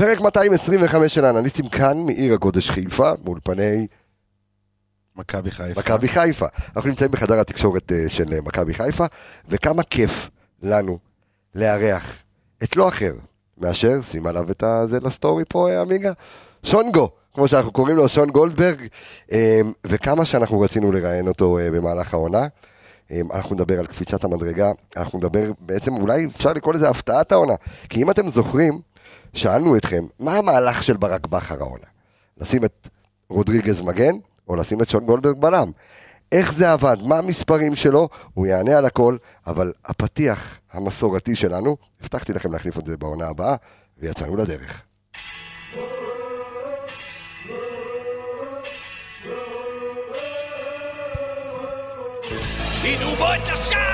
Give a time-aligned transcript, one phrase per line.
[0.00, 3.86] פרק 225 של האנליסטים כאן מעיר הקודש חיפה, מאולפני
[5.16, 5.80] מכבי חיפה.
[5.80, 6.46] מכבי חיפה.
[6.76, 9.04] אנחנו נמצאים בחדר התקשורת אה, של אה, מכבי חיפה,
[9.48, 10.30] וכמה כיף
[10.62, 10.98] לנו
[11.54, 12.18] לארח
[12.62, 13.12] את לא אחר
[13.58, 16.12] מאשר, שים עליו את הזה לסטורי פה, אה, עמיגה,
[16.62, 18.86] שונגו, כמו שאנחנו קוראים לו, שון גולדברג,
[19.86, 22.46] וכמה שאנחנו רצינו לראיין אותו במהלך העונה.
[23.32, 27.54] אנחנו נדבר על קפיצת המדרגה, אנחנו נדבר בעצם, אולי אפשר לקרוא לזה הפתעת העונה.
[27.88, 28.80] כי אם אתם זוכרים,
[29.34, 31.86] שאלנו אתכם, מה המהלך של ברק בכר העונה?
[32.38, 32.88] לשים את
[33.28, 34.14] רודריגז מגן,
[34.48, 35.70] או לשים את שון גולדברג בלם?
[36.32, 36.96] איך זה עבד?
[37.02, 38.08] מה המספרים שלו?
[38.34, 43.56] הוא יענה על הכל, אבל הפתיח המסורתי שלנו, הבטחתי לכם להחליף את זה בעונה הבאה,
[43.98, 44.82] ויצאנו לדרך.
[52.82, 53.89] הנה בו את השער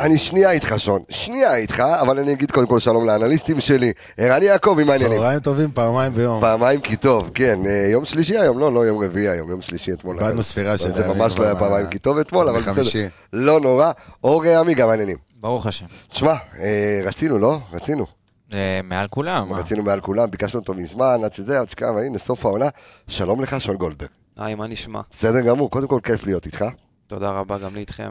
[0.00, 3.92] אני שנייה איתך, שון, שנייה איתך, אבל אני אגיד קודם כל שלום לאנליסטים שלי.
[4.16, 5.18] ערן יעקב, עם העניינים.
[5.18, 6.40] צהריים טובים פעמיים ביום.
[6.40, 9.92] פעמיים כי טוב, כן, אה, יום שלישי היום, לא, לא יום רביעי היום, יום שלישי
[9.92, 10.18] אתמול.
[10.18, 12.60] איבדנו ספירה של זה ממש לא היה פעמיים כי טוב אתמול, אבל.
[12.60, 13.92] בסדר, לא נורא.
[14.24, 15.16] אור עמי, גם העניינים.
[15.40, 15.86] ברוך השם.
[16.08, 17.58] תשמע, אה, רצינו, לא?
[17.72, 18.06] רצינו.
[18.54, 19.52] אה, מעל כולם.
[19.52, 22.68] רצינו מעל כולם, ביקשנו אותו מזמן, עד שזה, עד שכמה, הנה, סוף העונה.
[23.08, 24.08] שלום לך, שון גולדברג.
[24.38, 25.00] היי, מה נשמע?
[25.10, 26.64] בסדר גמור, קודם כל כיף להיות איתך.
[27.06, 28.10] תודה רבה גם לי איתכם.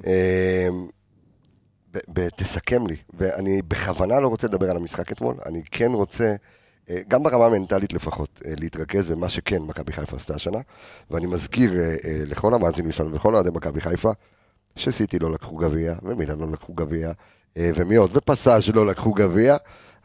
[2.36, 6.36] תסכם לי, ואני בכוונה לא רוצה לדבר על המשחק אתמול, אני כן רוצה,
[6.90, 10.60] אה, גם ברמה המנטלית לפחות, אה, להתרכז במה שכן מכבי חיפה עשתה השנה,
[11.12, 14.12] ואני מזכיר אה, לכל המאזינים שלנו ולכל אוהדי מכבי חיפה,
[14.76, 17.12] שסיטי לא לקחו גביע, ומילן לא לקחו גביע,
[17.56, 18.12] ומי עוד?
[18.14, 19.58] ופסאז' לא לקחו גביע.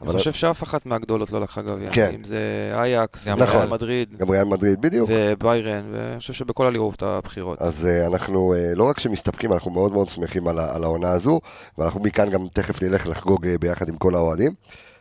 [0.02, 1.90] אני חושב שאף אחת מהגדולות לא לקחה גביע.
[1.92, 2.10] כן.
[2.14, 3.56] אם זה אייקס, גם נכון.
[3.56, 5.10] ריאל מדריד גם ריאל מדריד, בדיוק.
[5.12, 7.62] וביירן, ואני חושב שבכל הליגות הבחירות.
[7.62, 11.40] אז uh, אנחנו uh, לא רק שמסתפקים, אנחנו מאוד מאוד שמחים על, העונה הזו,
[11.78, 14.52] ואנחנו מכאן גם תכף נלך לחגוג uh, ביחד עם כל האוהדים,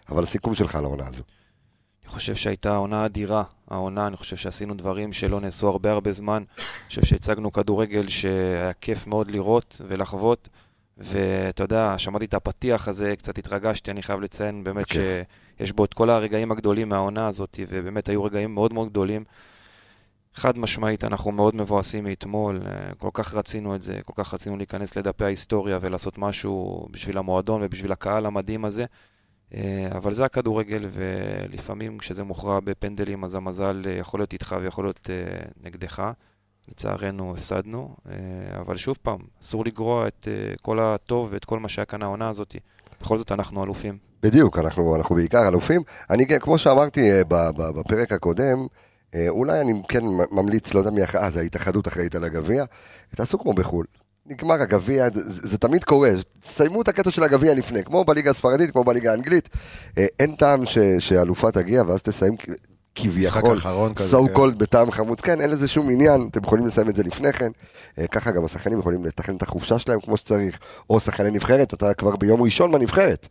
[0.09, 1.23] אבל הסיכום שלך על העונה הזו.
[2.03, 6.43] אני חושב שהייתה עונה אדירה, העונה, אני חושב שעשינו דברים שלא נעשו הרבה הרבה זמן.
[6.57, 10.49] אני חושב שהצגנו כדורגל שהיה כיף מאוד לראות ולחוות.
[10.97, 15.01] ואתה יודע, שמעתי את הפתיח הזה, קצת התרגשתי, אני חייב לציין באמת כיף.
[15.57, 19.23] שיש בו את כל הרגעים הגדולים מהעונה הזאת, ובאמת היו רגעים מאוד מאוד גדולים.
[20.35, 24.57] חד משמעית, אנחנו מאוד מבואסים מאתמול, אה, כל כך רצינו את זה, כל כך רצינו
[24.57, 28.85] להיכנס לדפי ההיסטוריה ולעשות משהו בשביל המועדון ובשביל הקהל המדהים הזה.
[29.53, 34.85] אה, אבל זה הכדורגל, ולפעמים כשזה מוכרע בפנדלים, אז המזל אה, יכול להיות איתך ויכול
[34.85, 35.09] להיות
[35.63, 36.11] נגדך.
[36.67, 38.13] לצערנו הפסדנו, אה,
[38.59, 42.29] אבל שוב פעם, אסור לגרוע את אה, כל הטוב ואת כל מה שהיה כאן העונה
[42.29, 42.55] הזאת.
[43.01, 43.97] בכל זאת אנחנו אלופים.
[44.23, 45.81] בדיוק, אנחנו, אנחנו בעיקר אלופים.
[46.09, 47.21] אני, כן, כמו שאמרתי אה,
[47.57, 48.67] בפרק הקודם,
[49.29, 52.65] אולי אני כן ממליץ, לא יודע מי אחרי, אה, זה ההתאחדות אחראית על הגביע,
[53.15, 53.85] תעשו כמו בחו"ל.
[54.25, 56.09] נגמר הגביע, זה, זה תמיד קורה,
[56.39, 59.49] תסיימו את הקטע של הגביע לפני, כמו בליגה הספרדית, כמו בליגה האנגלית.
[59.97, 62.35] אין טעם ש, שאלופה תגיע, ואז תסיים
[62.95, 63.59] כביכול,
[63.95, 64.17] כזה.
[64.17, 64.35] so כן.
[64.35, 67.51] called בטעם חמוץ, כן, אין לזה שום עניין, אתם יכולים לסיים את זה לפני כן.
[67.99, 70.59] אה, ככה גם השחקנים יכולים לתכנן את החופשה שלהם כמו שצריך,
[70.89, 73.27] או שחקני נבחרת, אתה כבר ביום ראשון בנבחרת.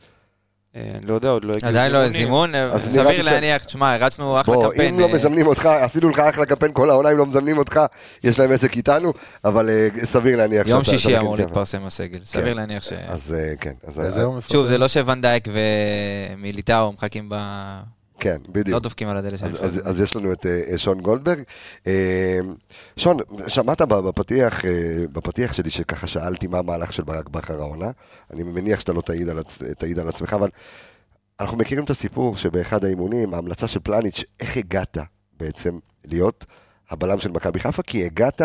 [0.77, 2.09] אה, אני לא יודע, עוד לא הגיעו עדיין לא.
[2.09, 4.95] זימון, לי סביר להניח, תשמע, הרצנו אחלה בוא, קמפיין.
[4.95, 7.81] אם לא אה, מזמנים אותך, עשינו לך אחלה קמפיין כל העונה, אם לא מזמנים אותך,
[8.25, 9.13] יש להם עסק איתנו,
[9.45, 12.93] אבל אה, סביר להניח יום שישי אמור כן, להתפרסם הסגל, סביר להניח ש...
[12.93, 14.11] אז אה, כן, אה,
[14.49, 14.79] שוב, זה?
[14.79, 15.49] לא שוונדייק
[16.37, 17.29] ומיליטאו מחכים
[18.23, 18.83] כן, לא בדיוק.
[18.83, 19.53] דופקים על הדלת שלהם.
[19.53, 21.43] אז, אז, אז יש לנו את אה, שון גולדברג.
[21.87, 22.39] אה,
[22.97, 23.17] שון,
[23.49, 27.91] שמעת בפתיח, אה, בפתיח שלי שככה שאלתי מה המהלך של ברק בכר העונה.
[28.33, 29.43] אני מניח שאתה לא תעיד על,
[29.79, 30.49] תעיד על עצמך, אבל
[31.41, 34.99] אנחנו מכירים את הסיפור שבאחד האימונים, ההמלצה של פלניץ', איך הגעת
[35.41, 36.47] בעצם להיות
[36.91, 37.83] הבלם של מכבי חיפה?
[37.83, 38.43] כי הגעת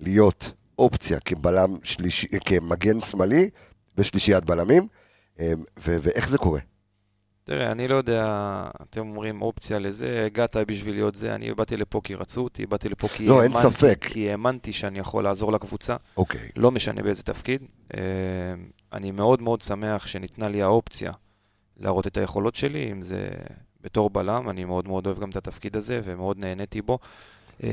[0.00, 3.50] להיות אופציה כבלם שלישי, כמגן שמאלי
[3.98, 4.88] ושלישיית בלמים,
[5.40, 6.60] ו- ואיך זה קורה?
[7.48, 8.26] תראה, אני לא יודע,
[8.82, 12.88] אתם אומרים אופציה לזה, הגעת בשביל להיות זה, אני באתי לפה כי רצו אותי, באתי
[12.88, 14.06] לפה כי לא, אין האמנתי- ספק.
[14.10, 16.48] כי האמנתי שאני יכול לעזור לקבוצה, אוקיי.
[16.56, 17.62] לא משנה באיזה תפקיד.
[17.94, 18.00] אה,
[18.92, 21.12] אני מאוד מאוד שמח שניתנה לי האופציה
[21.76, 23.28] להראות את היכולות שלי, אם זה
[23.80, 26.98] בתור בלם, אני מאוד מאוד אוהב גם את התפקיד הזה ומאוד נהניתי בו.
[27.64, 27.68] אה,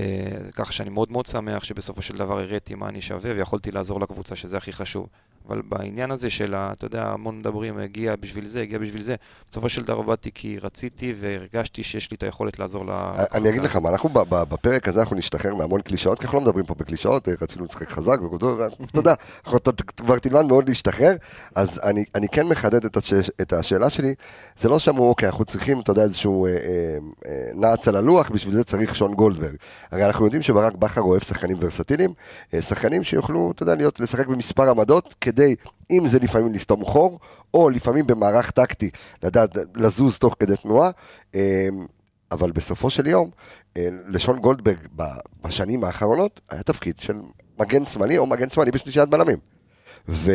[0.55, 4.35] ככה שאני מאוד מאוד שמח שבסופו של דבר הראיתי מה אני שווה ויכולתי לעזור לקבוצה,
[4.35, 5.07] שזה הכי חשוב.
[5.47, 9.15] אבל בעניין הזה של, ה- אתה יודע, המון מדברים, הגיע בשביל זה, הגיע בשביל זה,
[9.51, 13.21] בסופו של דבר באתי כי רציתי והרגשתי שיש לי את היכולת לעזור לקבוצה.
[13.21, 16.25] אה, אני אגיד לך מה, אנחנו ב- ב- בפרק הזה אנחנו נשתחרר מהמון קלישאות, כי
[16.25, 18.37] אנחנו לא מדברים פה בקלישאות, אה, רצינו לשחק חזק, וכו',
[18.91, 19.13] אתה יודע,
[19.55, 21.15] אתה כבר תלמד מאוד להשתחרר,
[21.55, 24.13] אז אני- אני כן מחדד את השש- את השאלה שלי,
[24.57, 26.57] זה לא שאמרו, אוקיי, אנחנו צריכים, אתה יודע, איזשהו אה, אה,
[27.25, 29.55] אה, נעץ על הלוח, בשביל זה צריך שון גולדברג.
[29.91, 32.13] הרי אנחנו יודעים שברק בכר אוהב שחקנים ורסטיליים,
[32.53, 35.55] אה, שחקנים שיוכלו, אתה יודע, להיות, לשחק במספר עמדות, כדי,
[35.91, 37.19] אם זה לפעמים לסתום חור,
[37.53, 38.89] או לפעמים במערך טקטי,
[39.23, 40.91] לדעת לזוז תוך כדי תנועה,
[41.35, 41.67] אה,
[42.31, 43.29] אבל בסופו של יום,
[43.77, 44.77] אה, לשון גולדברג
[45.41, 47.15] בשנים האחרונות היה תפקיד של
[47.59, 49.37] מגן שמאלי או מגן שמאלי בשלישיית בלמים.
[50.09, 50.31] ו,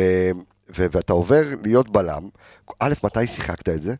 [0.77, 2.29] ו, ואתה עובר להיות בלם,
[2.79, 3.95] א', מתי שיחקת את זה?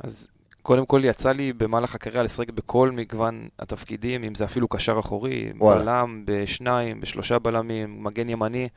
[0.00, 0.28] אז
[0.62, 5.52] קודם כל יצא לי במהלך הקריירה לשחק בכל מגוון התפקידים, אם זה אפילו קשר אחורי,
[5.58, 5.82] וואלה.
[5.82, 8.68] בלם, בשניים, בשלושה בלמים, מגן ימני,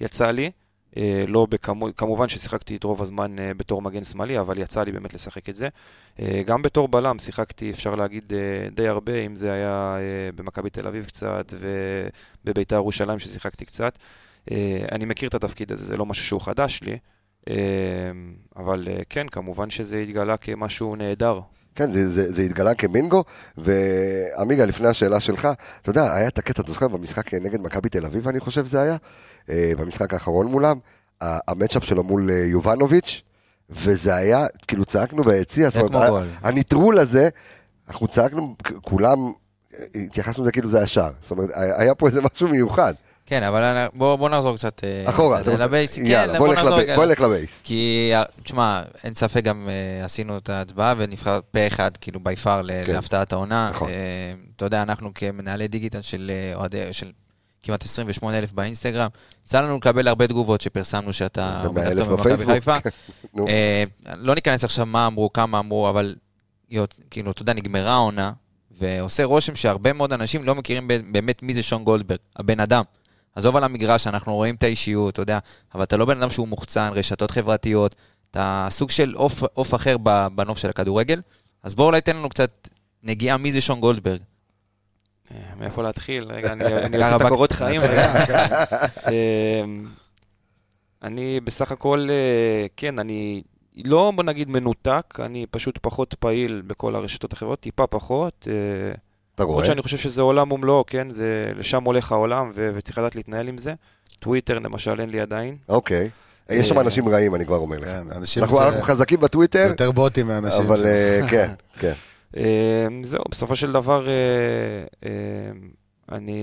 [0.00, 0.50] יצא לי.
[0.96, 4.92] אה, לא בכמו, כמובן ששיחקתי את רוב הזמן אה, בתור מגן שמאלי, אבל יצא לי
[4.92, 5.68] באמת לשחק את זה.
[6.20, 8.32] אה, גם בתור בלם שיחקתי, אפשר להגיד,
[8.74, 9.96] די הרבה, אם זה היה
[10.34, 11.54] במכבי תל אביב קצת,
[12.44, 13.98] ובביתר ירושלים ששיחקתי קצת.
[14.92, 16.98] אני מכיר את התפקיד הזה, זה לא משהו שהוא חדש לי.
[18.56, 21.40] אבל כן, כמובן שזה התגלה כמשהו נהדר.
[21.74, 23.24] כן, זה, זה, זה התגלה כמינגו,
[23.56, 25.48] ועמיגה, לפני השאלה שלך,
[25.82, 28.80] אתה יודע, היה את הקטע, אתה זוכר, במשחק נגד מכבי תל אביב, אני חושב זה
[28.80, 28.96] היה,
[29.48, 30.78] במשחק האחרון מולם,
[31.22, 33.22] המצ'אפ שלו מול אה, יובנוביץ',
[33.70, 37.28] וזה היה, כאילו צעקנו ביציע, זאת אומרת, הנטרול הזה,
[37.88, 39.18] אנחנו צעקנו, כולם,
[39.74, 42.94] אה, התייחסנו לזה כאילו זה השער, זאת אומרת, היה פה איזה משהו מיוחד.
[43.26, 45.96] כן, אבל בוא בוא נחזור קצת אה, אחורה, קצת לבייס.
[45.96, 46.96] כן, יאללה, בוא נלך נחזור רגע.
[46.96, 47.62] בוא נלך לבייס.
[47.64, 52.36] כי, אה, תשמע, אין ספק גם אה, עשינו את ההצבעה ונבחר פה אחד, כאילו בי
[52.36, 52.92] פאר כן.
[52.92, 53.70] להפתעת העונה.
[53.70, 53.88] נכון.
[53.88, 53.94] אה,
[54.56, 57.10] אתה יודע, אנחנו כמנהלי דיגיטל של אה, אוהדי, של
[57.62, 59.08] כמעט 28 אלף באינסטגרם,
[59.44, 62.50] יצא לנו לקבל הרבה תגובות שפרסמנו שאתה ו- עומד 100,000 טוב במכבי בפייסבוק.
[62.54, 62.76] חיפה.
[63.48, 63.84] אה,
[64.16, 66.14] לא ניכנס עכשיו מה אמרו, כמה אמרו, אבל
[66.70, 68.32] יות- כאילו, אתה יודע, נגמרה העונה,
[68.70, 72.82] ועושה רושם שהרבה מאוד אנשים לא מכירים באמת מי זה שון גולדברג, הבן אדם.
[73.34, 75.38] עזוב על המגרש, אנחנו רואים את האישיות, אתה יודע,
[75.74, 77.94] אבל אתה לא בן אדם שהוא מוחצן, רשתות חברתיות,
[78.30, 79.96] אתה סוג של עוף, אחר
[80.34, 81.20] בנוף של הכדורגל.
[81.62, 82.68] אז בואו אולי תן לנו קצת
[83.02, 84.20] נגיעה מי זה שון גולדברג.
[85.62, 86.24] אה, מאיפה להתחיל?
[86.32, 86.64] רגע, אני
[87.02, 87.80] אוציא את הקורות חיים.
[89.08, 89.84] אמ,
[91.02, 93.42] אני בסך הכל, אה, כן, אני
[93.84, 98.48] לא, בוא נגיד, מנותק, אני פשוט פחות פעיל בכל הרשתות החברות, טיפה פחות.
[98.50, 98.94] אה,
[99.34, 99.64] אתה רואה?
[99.64, 101.10] שאני חושב שזה עולם ומלואו, כן?
[101.10, 103.74] זה, לשם הולך העולם, ו- וצריך לדעת להתנהל עם זה.
[104.20, 105.56] טוויטר, למשל, אין לי עדיין.
[105.68, 106.10] אוקיי.
[106.50, 107.84] יש שם אה, אנשים רעים, אני כבר אומר לך.
[107.84, 110.62] כן, אנשים אנחנו חזקים בטוויטר, יותר בוטים מאנשים.
[110.66, 110.86] אבל.
[110.86, 111.50] אה, כן,
[111.80, 111.92] כן.
[112.36, 112.42] אה,
[113.02, 114.12] זהו, בסופו של דבר, אה,
[115.04, 115.10] אה,
[116.16, 116.42] אני...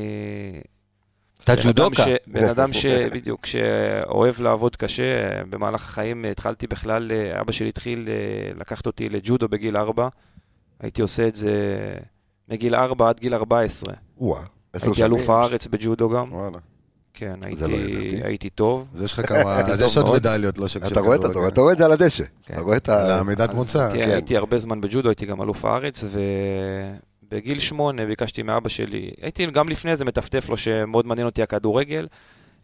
[1.43, 2.03] אתה בן ג'ודוקה.
[2.05, 5.03] אדם ש- בן אדם שבדיוק, שאוהב לעבוד קשה,
[5.49, 10.07] במהלך החיים התחלתי בכלל, אה, אבא שלי התחיל אה, לקחת אותי לג'ודו בגיל 4,
[10.79, 11.53] הייתי עושה את זה
[12.49, 13.93] מגיל 4 עד גיל 14.
[14.17, 14.41] וואה,
[14.73, 15.11] עשר הייתי שנים.
[15.11, 16.57] אלוף הארץ בג'ודו גם, וואלה.
[17.19, 18.23] כן, זה לא הייתי, ידעתי.
[18.27, 18.87] הייתי טוב.
[18.93, 20.15] אז יש לך כמה, אז יש עוד.
[20.15, 22.23] מדליות, לא של אתה רואה את- אתה רואה- אתה רואה את זה על הדשא.
[22.45, 23.15] אתה רואה את ה...
[23.15, 23.89] העמידת מוצא.
[23.93, 24.11] כן, כן.
[24.11, 26.03] הייתי הרבה זמן בג'ודו, הייתי גם אלוף הארץ,
[27.23, 32.07] ובגיל שמונה ביקשתי מאבא שלי, הייתי גם לפני זה מטפטף לו שמאוד מעניין אותי הכדורגל.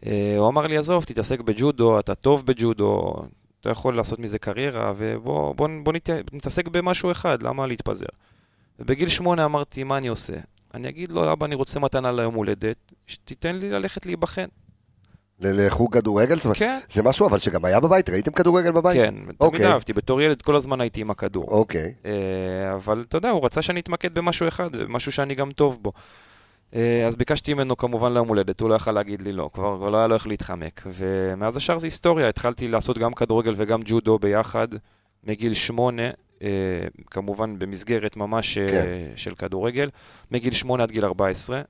[0.06, 3.14] אה, הוא אמר לי, עזוב, תתעסק בג'ודו, אתה טוב בג'ודו,
[3.60, 8.06] אתה יכול לעשות מזה קריירה, ובוא בוא, בוא נת, נתעסק במשהו אחד, למה להתפזר?
[8.78, 10.34] ובגיל שמונה אמרתי, מה אני עושה?
[10.76, 14.46] אני אגיד לו, אבא, אני רוצה מתנה ליום הולדת, שתיתן לי ללכת להיבחן.
[15.40, 16.36] לחוג כדורגל?
[16.54, 18.96] כן, זה משהו אבל שגם היה בבית, ראיתם כדורגל בבית?
[18.96, 19.66] כן, תמיד אוקיי.
[19.66, 21.44] אהבתי, בתור ילד כל הזמן הייתי עם הכדור.
[21.48, 21.94] אוקיי.
[22.06, 25.92] אה, אבל אתה יודע, הוא רצה שאני אתמקד במשהו אחד, משהו שאני גם טוב בו.
[26.74, 29.96] אה, אז ביקשתי ממנו כמובן ליום הולדת, הוא לא יכל להגיד לי לא, כבר לא
[29.96, 30.82] היה לו איך להתחמק.
[30.86, 34.68] ומאז השאר זה היסטוריה, התחלתי לעשות גם כדורגל וגם ג'ודו ביחד,
[35.24, 36.10] מגיל שמונה,
[37.10, 38.82] כמובן במסגרת ממש אה, כן.
[39.16, 39.88] של כדורגל,
[40.30, 41.62] מגיל שמונה עד גיל 14.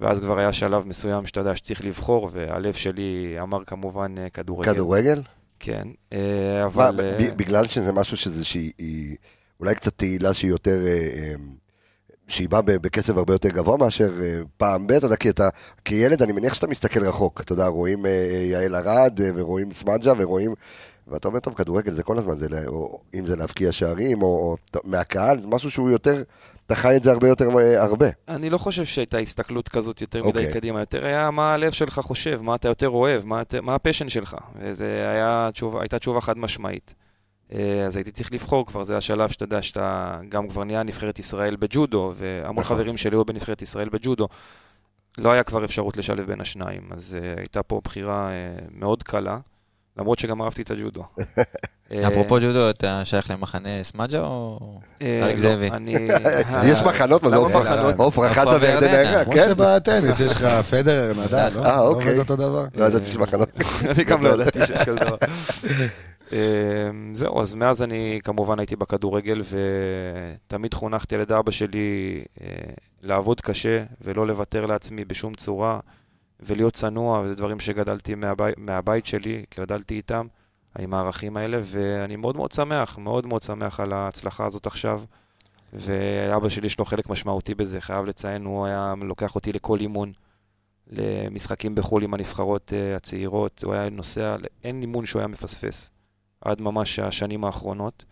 [0.00, 4.72] ואז כבר היה שלב מסוים שאתה יודע שצריך לבחור, והלב שלי אמר כמובן אה, כדורגל.
[4.72, 5.22] כדורגל?
[5.60, 6.18] כן, אה,
[6.60, 7.00] מה, אבל...
[7.04, 9.16] אה, ב- בגלל שזה משהו שזה שהיא היא-
[9.60, 11.34] אולי קצת תהילה שהיא יותר, אה, אה,
[12.28, 15.48] שהיא באה בקצב הרבה יותר גבוה מאשר אה, פעם ב', אתה יודע, כי אתה,
[15.84, 19.72] כילד אני מניח שאתה מסתכל רחוק, אתה יודע, רואים אה, אה, יעל ארד אה, ורואים
[19.72, 20.54] סמדג'ה ורואים,
[21.10, 24.56] ואתה אומר, טוב, כדורגל זה כל הזמן, זה, או, אם זה להבקיע שערים, או, או
[24.84, 26.22] מהקהל, זה משהו שהוא יותר,
[26.66, 28.06] אתה חי את זה הרבה יותר אה, הרבה.
[28.28, 30.42] אני לא חושב שהייתה הסתכלות כזאת יותר אוקיי.
[30.42, 34.08] מדי קדימה, יותר היה מה הלב שלך חושב, מה אתה יותר אוהב, מה, מה הפשן
[34.08, 34.36] שלך.
[34.60, 36.94] וזה היה תשובה, הייתה תשובה חד משמעית.
[37.52, 41.18] אה, אז הייתי צריך לבחור כבר, זה השלב שאתה יודע שאתה גם כבר נהיה נבחרת
[41.18, 42.76] ישראל בג'ודו, והמון נכון.
[42.76, 44.28] חברים שלי היו בנבחרת ישראל בג'ודו.
[45.18, 49.38] לא היה כבר אפשרות לשלב בין השניים, אז uh, הייתה פה בחירה uh, מאוד קלה,
[49.98, 51.04] למרות שגם אהבתי את הג'ודו.
[51.94, 54.58] אה, אפרופו ג'ודו, אתה שייך למחנה סמאג'ה או...
[55.02, 55.68] אה, אריק לא, זאבי.
[56.72, 58.34] יש מחנות, מה זה עופרה?
[58.34, 58.92] חזה וירדן וירדנה.
[58.92, 59.48] הערה, כמו כן?
[59.48, 61.64] שבטניס יש לך פדר, נדל, לא?
[61.64, 62.06] אה, לא אוקיי.
[62.06, 62.64] עובד אותו דבר.
[62.74, 63.48] לא ידעתי שיש מחנות.
[63.96, 65.16] אני גם לא ידעתי שיש כזה דבר.
[66.32, 69.42] אמ, זהו, אז מאז אני כמובן הייתי בכדורגל,
[70.46, 72.46] ותמיד חונכתי על ידי אבא שלי אה,
[73.02, 75.80] לעבוד קשה ולא לוותר לעצמי בשום צורה,
[76.40, 80.26] ולהיות צנוע, וזה דברים שגדלתי מהבי, מהבית שלי, גדלתי איתם,
[80.78, 85.02] עם הערכים האלה, ואני מאוד מאוד שמח, מאוד מאוד שמח על ההצלחה הזאת עכשיו.
[85.72, 90.12] ואבא שלי יש לו חלק משמעותי בזה, חייב לציין, הוא היה לוקח אותי לכל אימון.
[90.90, 95.90] למשחקים בחו"ל עם הנבחרות uh, הצעירות, הוא היה נוסע, אין אימון שהוא היה מפספס.
[96.40, 98.04] עד ממש השנים האחרונות,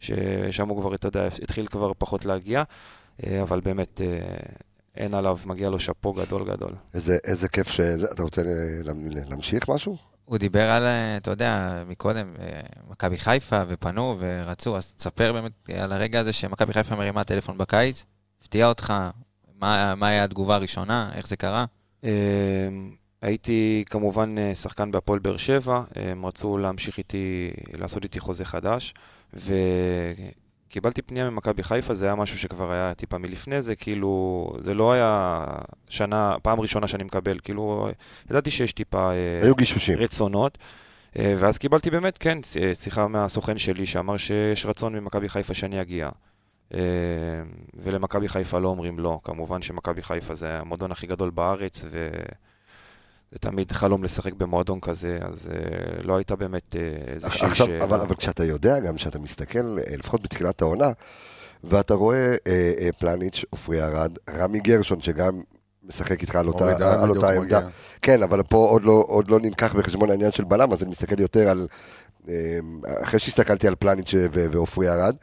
[0.00, 4.52] ששם הוא כבר, אתה יודע, התחיל כבר פחות להגיע, uh, אבל באמת uh,
[4.96, 6.72] אין עליו, מגיע לו שאפו גדול גדול.
[6.94, 8.42] איזה- איזה כיף שזה, אתה רוצה
[9.28, 9.96] להמשיך משהו?
[10.24, 15.52] הוא דיבר על, אה, אתה יודע, מקודם, אה, מכבי חיפה, ופנו ורצו, אז תספר באמת
[15.78, 18.04] על הרגע הזה שמכבי חיפה מרימה טלפון בקיץ,
[18.40, 18.92] הפתיע אותך,
[19.60, 21.64] מה מה היה התגובה הראשונה, איך זה קרה?
[22.04, 22.10] אה,
[23.22, 28.94] הייתי כמובן אה, שחקן בהפועל באר שבע, הם רצו להמשיך איתי, לעשות איתי חוזה חדש,
[30.72, 34.92] וקיבלתי פנייה ממכבי חיפה, זה היה משהו שכבר היה טיפה מלפני זה, כאילו, זה לא
[34.92, 35.44] היה
[35.88, 37.88] שנה, פעם ראשונה שאני מקבל, כאילו,
[38.30, 39.98] ידעתי שיש טיפה אה, היו גישושים.
[39.98, 40.58] רצונות.
[41.18, 45.80] אה, ואז קיבלתי באמת, כן, אה, שיחה מהסוכן שלי שאמר שיש רצון ממכבי חיפה שאני
[45.80, 46.10] אגיע.
[47.74, 49.18] ולמכבי חיפה לא אומרים לא.
[49.24, 51.84] כמובן שמכבי חיפה זה המועדון הכי גדול בארץ,
[53.32, 57.84] וזה תמיד חלום לשחק במועדון כזה, אז אה, לא הייתה באמת אה, איזושהי עכשיו, שאלה.
[57.84, 60.90] אבל, אבל כשאתה יודע גם, כשאתה מסתכל, אה, לפחות בתחילת העונה,
[61.64, 65.40] ואתה רואה אה, אה, פלניץ', עופרי ארד, רמי גרשון, שגם
[65.82, 67.40] משחק איתך על אותה, על בדיוק אותה עמדה.
[67.40, 67.60] מגיע.
[68.02, 71.20] כן, אבל פה עוד לא, עוד לא נלקח בחשבון העניין של בלם, אז אני מסתכל
[71.20, 71.66] יותר על...
[72.28, 72.58] אה,
[73.02, 75.16] אחרי שהסתכלתי על פלניץ' ו- ועופרי ארד,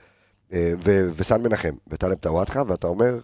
[0.54, 0.74] אה,
[1.16, 3.20] וסן מנחם, וטלב טוואטחה, ואתה אומר,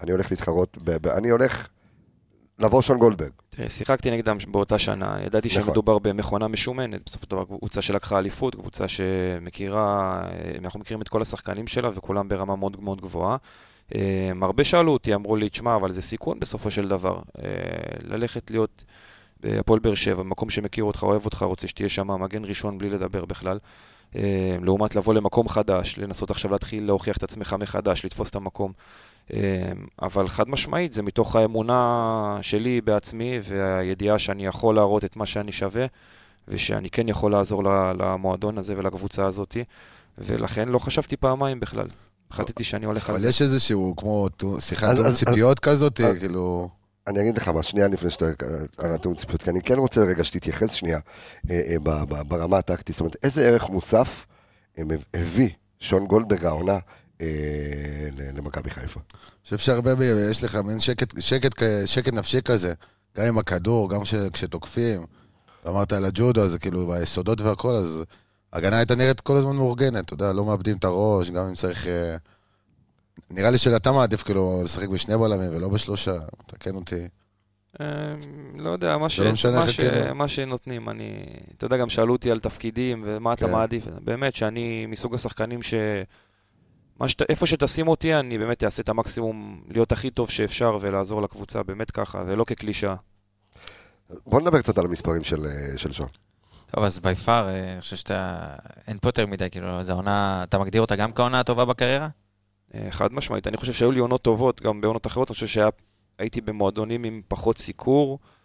[0.00, 1.68] אני הולך להתחרות, ב- ב- אני הולך
[2.58, 3.30] לבוא שון גולדברג.
[3.56, 5.62] תראה, שיחקתי נגדם באותה שנה, ידעתי נכון.
[5.64, 11.08] שמדובר במכונה משומנת, בסופו של דבר קבוצה שלקחה אליפות, קבוצה שמכירה, אה, אנחנו מכירים את
[11.08, 13.36] כל השחקנים שלה וכולם ברמה מאוד מאוד גבוהה.
[13.94, 17.18] אה, הרבה שאלו אותי, אמרו לי, תשמע, אבל זה סיכון בסופו של דבר.
[17.38, 17.50] אה,
[18.02, 18.84] ללכת להיות
[19.40, 23.24] בהפועל באר שבע, במקום שמכיר אותך, אוהב אותך, רוצה שתהיה שם מגן ראשון בלי לדבר
[23.24, 23.58] בכלל.
[24.16, 28.72] אה, לעומת לבוא למקום חדש, לנסות עכשיו להתחיל להוכיח את עצמך מחדש, לתפוס את המקום.
[29.32, 35.26] אה, אבל חד משמעית, זה מתוך האמונה שלי בעצמי והידיעה שאני יכול להראות את מה
[35.26, 35.86] שאני שווה,
[36.48, 37.62] ושאני כן יכול לעזור
[37.98, 39.56] למועדון הזה ולקבוצה הזאת,
[40.18, 41.86] ולכן לא חשבתי פעמיים בכלל.
[42.30, 43.28] החלטתי שאני הולך על אבל זה.
[43.28, 44.28] יש איזשהו, כמו
[44.58, 46.68] שיחת אז- ציפיות כזאת, אז- כאילו...
[47.06, 48.26] אני אגיד לך מה, שנייה לפני שאתה,
[48.78, 50.98] על התיאום ציפיות, כי אני כן רוצה רגע שתתייחס שנייה
[51.50, 51.76] אה, אה,
[52.24, 54.26] ברמה הטקטית, זאת אומרת, איזה ערך מוסף
[54.78, 54.82] אה,
[55.14, 55.48] הביא
[55.80, 56.78] שון גולדברג העונה אה,
[58.34, 59.00] למכבי חיפה?
[59.00, 59.90] אני חושב שהרבה,
[60.30, 62.74] יש לך מין שקט, שקט, שקט נפשי כזה,
[63.16, 65.06] גם עם הכדור, גם כש- כשתוקפים.
[65.68, 68.02] אמרת על הג'ודו, אז כאילו ביסודות והכל, אז
[68.52, 71.88] ההגנה הייתה נראית כל הזמן מאורגנת, אתה יודע, לא מאבדים את הראש, גם אם צריך...
[71.88, 72.16] אה,
[73.30, 76.12] נראה לי שאתה מעדיף כאילו לשחק בשני בלמים ולא בשלושה,
[76.46, 77.08] תקן אותי.
[77.80, 77.86] אה,
[78.56, 79.20] לא יודע, מה, ש...
[79.20, 79.80] לא מה, ש...
[79.80, 80.14] כאילו.
[80.14, 81.24] מה שנותנים, אני...
[81.56, 83.52] אתה יודע, גם שאלו אותי על תפקידים ומה אתה כן.
[83.52, 83.86] מעדיף.
[84.00, 85.74] באמת שאני מסוג השחקנים ש...
[87.00, 87.22] מה שת...
[87.30, 91.90] איפה שתשים אותי, אני באמת אעשה את המקסימום להיות הכי טוב שאפשר ולעזור לקבוצה, באמת
[91.90, 92.94] ככה, ולא כקלישאה.
[94.26, 96.08] בוא נדבר קצת על המספרים של, אה, של שון.
[96.66, 98.46] טוב, אז בי פאר, אני חושב שאתה...
[98.86, 100.42] אין פה יותר מדי, כאילו, זו העונה...
[100.42, 102.08] אתה מגדיר אותה גם כעונה הטובה בקריירה?
[102.74, 103.46] אה, חד משמעית.
[103.46, 105.46] אני חושב שהיו לי עונות טובות, גם בעונות אחרות, אני חושב
[106.18, 108.35] שהייתי במועדונים עם פחות סיקור, אה,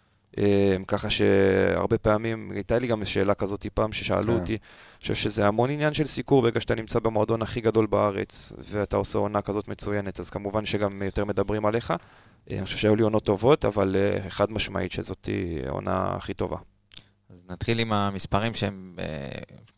[0.86, 4.40] ככה שהרבה פעמים, הייתה לי גם שאלה כזאת פעם ששאלו כן.
[4.40, 8.52] אותי, אני חושב שזה המון עניין של סיקור ברגע שאתה נמצא במועדון הכי גדול בארץ,
[8.58, 11.90] ואתה עושה עונה כזאת מצוינת, אז כמובן שגם יותר מדברים עליך.
[12.50, 15.28] אה, אני חושב שהיו לי עונות טובות, אבל אה, חד משמעית שזאת
[15.66, 16.56] העונה הכי טובה.
[17.32, 18.94] אז נתחיל עם המספרים שהם...
[18.98, 19.28] אה,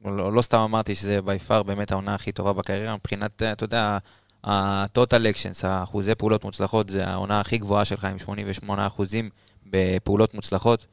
[0.05, 3.65] לא, לא סתם אמרתי שזה בי פאר באמת העונה הכי טובה בקריירה, מבחינת, אה, אתה
[3.65, 3.99] יודע,
[4.45, 9.31] ה-total actions, האחוזי פעולות מוצלחות, זה העונה הכי גבוהה שלך עם 88 אחוזים
[9.75, 10.87] בפעולות מוצלחות.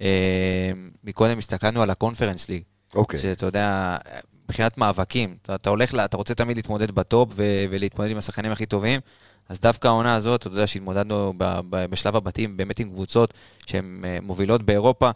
[0.00, 0.70] אה,
[1.04, 2.62] מקודם הסתכלנו על הקונפרנס ליג,
[2.94, 3.18] אוקיי.
[3.20, 3.96] שאתה יודע,
[4.44, 8.52] מבחינת מאבקים, אתה, אתה הולך, ל- אתה רוצה תמיד להתמודד בטופ ו- ולהתמודד עם השחקנים
[8.52, 9.00] הכי טובים,
[9.48, 13.34] אז דווקא העונה הזאת, אתה יודע שהתמודדנו ב- ב- בשלב הבתים באמת עם קבוצות
[13.66, 15.10] שהן אה, מובילות באירופה,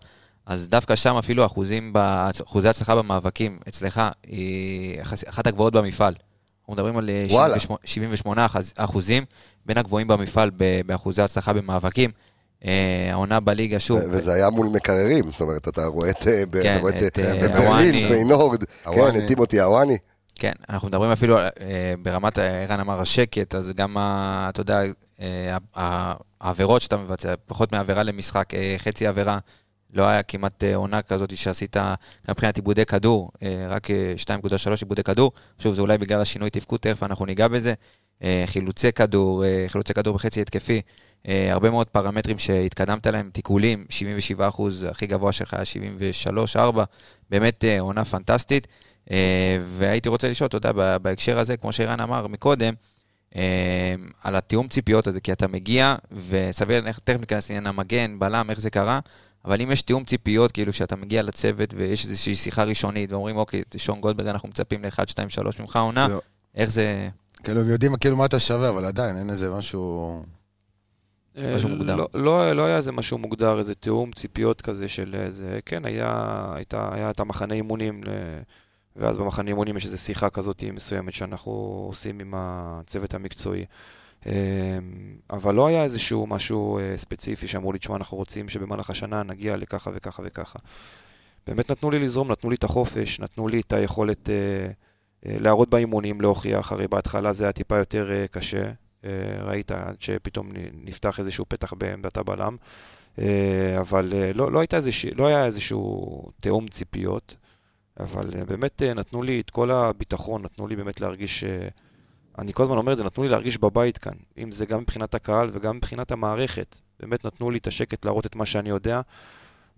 [0.47, 1.93] אז דווקא שם אפילו אחוזים,
[2.43, 6.15] אחוזי הצלחה במאבקים אצלך היא אחת הגבוהות במפעל.
[6.61, 7.59] אנחנו מדברים על אה, וואלה.
[7.61, 9.25] 78 78 אחוז- אחוזים
[9.67, 10.51] בין הגבוהים במפעל
[10.87, 12.11] באחוזי הצלחה במאבקים.
[12.65, 16.83] אה, העונה בליגה, שוב, וזה היה מול מקררים, זאת אומרת, אתה רואה את, אה, כן,
[16.85, 18.09] אה, בברלין, הוואני.
[18.09, 19.19] פיינורד, כן.
[19.19, 19.99] את טימותי הוואני.
[20.35, 21.37] כן, אנחנו מדברים אפילו
[22.03, 24.81] ברמת, ערן אמר השקט, אז גם, אתה יודע,
[26.41, 28.49] העבירות שאתה מבצע, פחות מעבירה למשחק,
[28.79, 29.39] חצי עבירה,
[29.93, 31.95] לא היה כמעט עונה כזאת שעשית, גם
[32.29, 33.31] מבחינת עיבודי כדור,
[33.69, 37.75] רק אה, 2.3 עיבודי כדור, שוב, זה אולי בגלל השינוי תפקוד, תכף אנחנו ניגע בזה.
[38.47, 40.81] חילוצי כדור, חילוצי כדור בחצי התקפי,
[41.25, 45.63] הרבה מאוד פרמטרים שהתקדמת להם, תיקולים, 77 אחוז, הכי גבוה שלך היה
[46.57, 46.59] 73-4,
[47.31, 48.67] באמת אה, עונה פנטסטית.
[49.11, 52.75] אה, והייתי רוצה לשאול, אתה יודע, בהקשר הזה, כמו שערן אמר מקודם,
[53.37, 55.95] אה, על התיאום ציפיות הזה, כי אתה מגיע,
[56.29, 59.01] וסביר, תכף ניכנס לעניין המגן, בלם, איך זה קרה,
[59.45, 63.63] אבל אם יש תיאום ציפיות, כאילו שאתה מגיע לצוות ויש איזושהי שיחה ראשונית, ואומרים, אוקיי,
[63.77, 66.21] שון גולדברג, אנחנו מצפים ל-1, 2, 3 ממך עונה, לא.
[66.55, 67.09] איך זה...
[67.43, 70.23] כאילו, הם יודעים כאילו מה אתה שווה, אבל עדיין אין איזה משהו...
[71.37, 71.97] אה, משהו מוגדר.
[71.97, 76.45] לא, לא, לא היה איזה משהו מוגדר, איזה תיאום ציפיות כזה של איזה, כן, היה,
[76.55, 78.01] הייתה, היה את המחנה אימונים,
[78.97, 81.53] ואז במחנה אימונים יש איזו שיחה כזאת מסוימת שאנחנו
[81.89, 83.65] עושים עם הצוות המקצועי.
[84.27, 84.33] אה,
[85.31, 89.57] אבל לא היה איזשהו משהו אה, ספציפי שאמרו לי, תשמע, אנחנו רוצים שבמהלך השנה נגיע
[89.57, 90.59] לככה וככה וככה.
[91.47, 94.35] באמת נתנו לי לזרום, נתנו לי את החופש, נתנו לי את היכולת אה,
[95.27, 98.71] אה, להראות באימונים, להוכיח, הרי בהתחלה זה היה טיפה יותר אה, קשה.
[99.05, 99.11] אה,
[99.43, 102.57] ראית שפתאום נפתח איזשהו פתח בעמדת הבלם,
[103.19, 107.37] אה, אבל אה, לא, לא, איזוש, לא היה איזשהו תיאום ציפיות,
[108.01, 111.45] אבל באמת נתנו לי את כל הביטחון, נתנו לי באמת להרגיש,
[112.39, 115.15] אני כל הזמן אומר את זה, נתנו לי להרגיש בבית כאן, אם זה גם מבחינת
[115.15, 119.01] הקהל וגם מבחינת המערכת, באמת נתנו לי את השקט להראות את מה שאני יודע.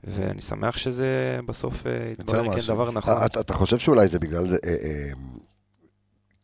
[0.05, 2.63] ואני שמח שזה בסוף יתברר משהו.
[2.63, 3.15] כדבר נכון.
[3.27, 5.11] אתה, אתה חושב שאולי זה בגלל זה, אה, אה,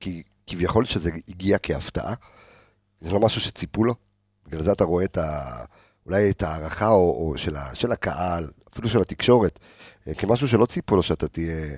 [0.00, 2.14] כי כביכול שזה הגיע כהפתעה?
[3.00, 3.94] זה לא משהו שציפו לו?
[4.46, 5.64] בגלל זה אתה רואה את ה...
[6.06, 9.58] אולי את ההערכה או, או של, ה, של הקהל, אפילו של התקשורת,
[10.08, 11.76] אה, כמשהו שלא ציפו לו שאתה תהיה...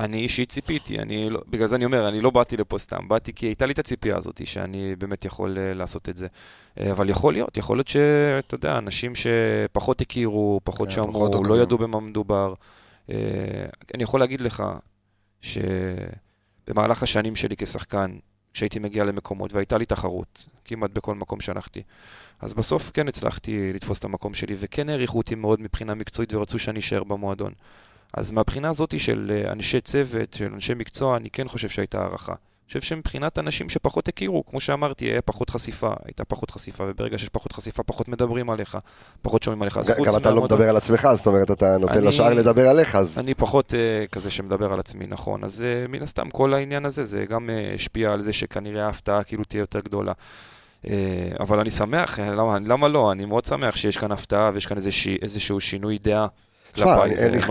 [0.00, 3.32] אני אישית ציפיתי, אני לא, בגלל זה אני אומר, אני לא באתי לפה סתם, באתי
[3.32, 6.26] כי הייתה לי את הציפייה הזאת שאני באמת יכול uh, לעשות את זה.
[6.26, 11.38] Uh, אבל יכול להיות, יכול להיות שאתה יודע, אנשים שפחות הכירו, פחות כן, שמעו, לא
[11.38, 11.62] עוקבים.
[11.62, 12.54] ידעו במה מדובר.
[13.06, 13.12] Uh,
[13.94, 14.64] אני יכול להגיד לך
[15.40, 18.16] שבמהלך השנים שלי כשחקן,
[18.54, 21.82] כשהייתי מגיע למקומות והייתה לי תחרות, כמעט בכל מקום שהלכתי,
[22.40, 26.58] אז בסוף כן הצלחתי לתפוס את המקום שלי, וכן העריכו אותי מאוד מבחינה מקצועית ורצו
[26.58, 27.52] שאני אשאר במועדון.
[28.14, 32.34] אז מהבחינה הזאת של אה, אנשי צוות, של אנשי מקצוע, אני כן חושב שהייתה הערכה.
[32.72, 37.28] חושב שמבחינת אנשים שפחות הכירו, כמו שאמרתי, היה פחות חשיפה, הייתה פחות חשיפה, וברגע שיש
[37.28, 38.78] פחות חשיפה, פחות מדברים עליך,
[39.22, 39.80] פחות שומעים עליך.
[40.06, 43.18] גם אתה לא מדבר על עצמך, זאת אומרת, אתה נותן אני- לשאר לדבר עליך, אז...
[43.18, 45.44] אני פחות uh, כזה שמדבר על עצמי, נכון.
[45.44, 49.22] אז uh, מן הסתם כל העניין הזה, זה גם uh, השפיע על זה שכנראה ההפתעה
[49.22, 50.12] כאילו תהיה יותר גדולה.
[51.40, 53.12] אבל אני שמח, אה, למה, למה לא?
[53.12, 55.08] אני מאוד שמח שיש כאן הפתעה ויש כאן איזה, ש...
[55.22, 56.26] איזשהו שינוי דעה
[56.72, 57.42] תשמע, אני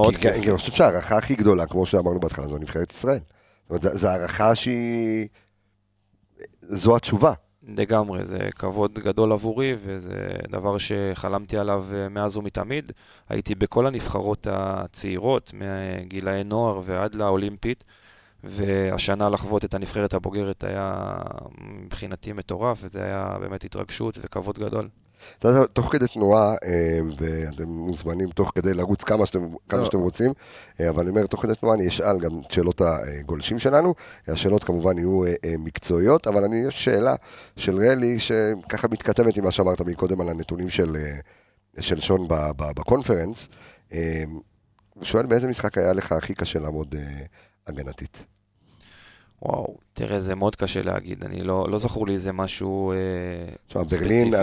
[0.57, 3.19] חושב שההערכה הכי גדולה, כמו שאמרנו בהתחלה, זו נבחרת ישראל.
[3.71, 5.27] זאת אומרת, זו- הערכה שהיא...
[6.61, 7.33] זו התשובה.
[7.67, 12.91] לגמרי, זה כבוד גדול עבורי, וזה דבר שחלמתי עליו אה, מאז ומתמיד.
[13.29, 17.83] הייתי בכל הנבחרות הצעירות, מגילאי נוער ועד לאולימפית,
[18.43, 21.15] והשנה לחוות את הנבחרת הבוגרת היה
[21.61, 24.89] מבחינתי מטורף, וזה היה באמת התרגשות וכבוד גדול.
[25.39, 29.85] אתה יודע, תוך כדי תנועה, אה, ואתם מוזמנים תוך כדי לרוץ כמה שאתם, כמה לא.
[29.85, 30.33] שאתם רוצים,
[30.79, 33.93] אה, אבל אני אומר, תוך כדי תנועה אני אשאל גם את שאלות הגולשים שלנו.
[34.27, 37.15] השאלות כמובן יהיו אה, מקצועיות, אבל אני, יש שאלה
[37.57, 40.97] של רלי, שככה מתכתבת עם מה שאמרת מקודם על הנתונים של,
[41.79, 43.47] של שון ב- ב- בקונפרנס.
[44.93, 46.95] הוא שואל באיזה משחק היה לך הכי קשה לעמוד
[47.67, 48.25] הגנתית?
[49.41, 52.97] וואו, תראה, זה מאוד קשה להגיד, אני לא, לא זכור לי איזה משהו אה,
[53.67, 54.01] תשמע, ספציפי.
[54.03, 54.33] ברלין,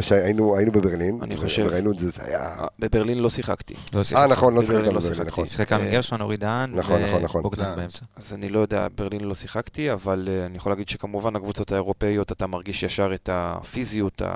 [0.00, 2.40] שהיינו היינו בברלין, אני חושב- וראינו את זה, זה היה...
[2.58, 4.20] אה, בברלין לא שיחקתי, לא שיחק.
[4.22, 5.28] אה, נכון, לא בברלין שיחקת לא בברלין, שיחקתי.
[5.30, 5.46] נכון.
[5.46, 7.40] שיחק עמי אה, גרשון, אורי דהן, נכון, נכון, נכון.
[7.40, 8.00] ובוגדן אה, באמצע.
[8.16, 12.46] אז אני לא יודע, ברלין לא שיחקתי, אבל אני יכול להגיד שכמובן הקבוצות האירופאיות, אתה
[12.46, 14.32] מרגיש ישר את הפיזיות, ה...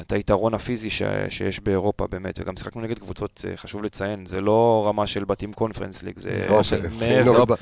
[0.00, 1.02] את היתרון הפיזי ש...
[1.28, 5.52] שיש באירופה באמת, וגם שיחקנו נגד קבוצות, אה, חשוב לציין, זה לא רמה של בתים
[5.52, 6.60] קונפרנס ליג, זה לא,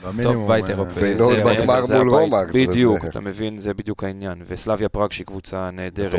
[0.05, 0.49] במינימום...
[0.49, 0.85] בית אה.
[0.95, 4.43] פיינורד זה בגמר זה מול זה- בדיוק, זה- אתה מבין, זה בדיוק העניין.
[4.47, 6.13] וסלאביה פראג שהיא קבוצה נהדרת.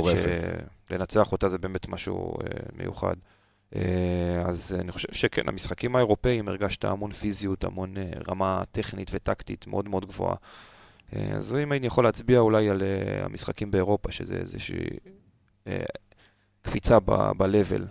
[0.90, 3.14] שלנצח אותה זה באמת משהו אה, מיוחד.
[4.46, 7.94] אז אני חושב שכן, המשחקים האירופאים הרגשת המון פיזיות, המון
[8.30, 10.36] רמה טכנית וטקטית מאוד מאוד גבוהה.
[11.36, 12.82] אז אם אני יכול להצביע אולי על
[13.24, 14.78] המשחקים באירופה, שזה איזושהי
[16.62, 17.84] קפיצה ב- ב-level,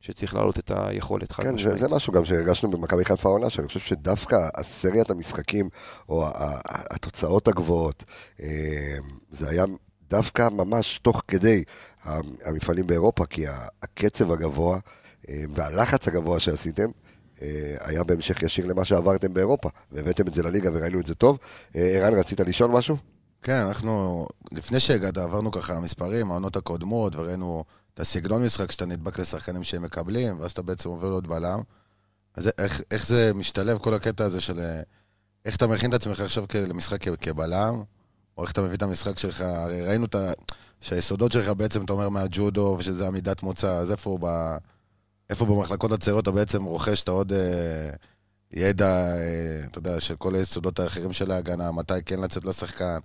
[0.00, 1.78] שצריך להעלות את היכולת חד כן, זה, משמעית.
[1.78, 5.68] זה משהו גם שהרגשנו במכבי חיפה העונה, שאני חושב שדווקא הסריית המשחקים,
[6.08, 6.26] או
[6.64, 8.04] התוצאות הגבוהות,
[8.42, 8.96] אה,
[9.30, 9.64] זה היה
[10.10, 11.64] דווקא ממש תוך כדי
[12.44, 13.44] המפעלים באירופה, כי
[13.82, 14.78] הקצב הגבוה
[15.28, 16.90] אה, והלחץ הגבוה שעשיתם,
[17.42, 21.38] אה, היה בהמשך ישיר למה שעברתם באירופה, והבאתם את זה לליגה וראינו את זה טוב.
[21.76, 22.96] אה, ערן, רצית לשאול משהו?
[23.42, 28.86] כן, אנחנו, לפני שהגעת, עברנו ככה על המספרים, העונות הקודמות, וראינו את הסגנון משחק שאתה
[28.86, 31.60] נדבק לשחקנים שהם מקבלים, ואז אתה בעצם עובר להיות בלם.
[32.34, 34.60] אז איך, איך זה משתלב, כל הקטע הזה של...
[35.44, 37.82] איך אתה מכין את עצמך עכשיו למשחק כבלם,
[38.36, 40.32] או איך אתה מביא את המשחק שלך, הרי ראינו את ה...
[40.80, 44.56] שהיסודות שלך בעצם, אתה אומר מהג'ודו, ושזה עמידת מוצא, אז איפה ב...
[45.30, 47.90] איפה במחלקות הצעירות אתה בעצם רוכש את העוד אה,
[48.52, 52.98] ידע, אה, אתה יודע, של כל היסודות האחרים של ההגנה, מתי כן לצאת לשחקן,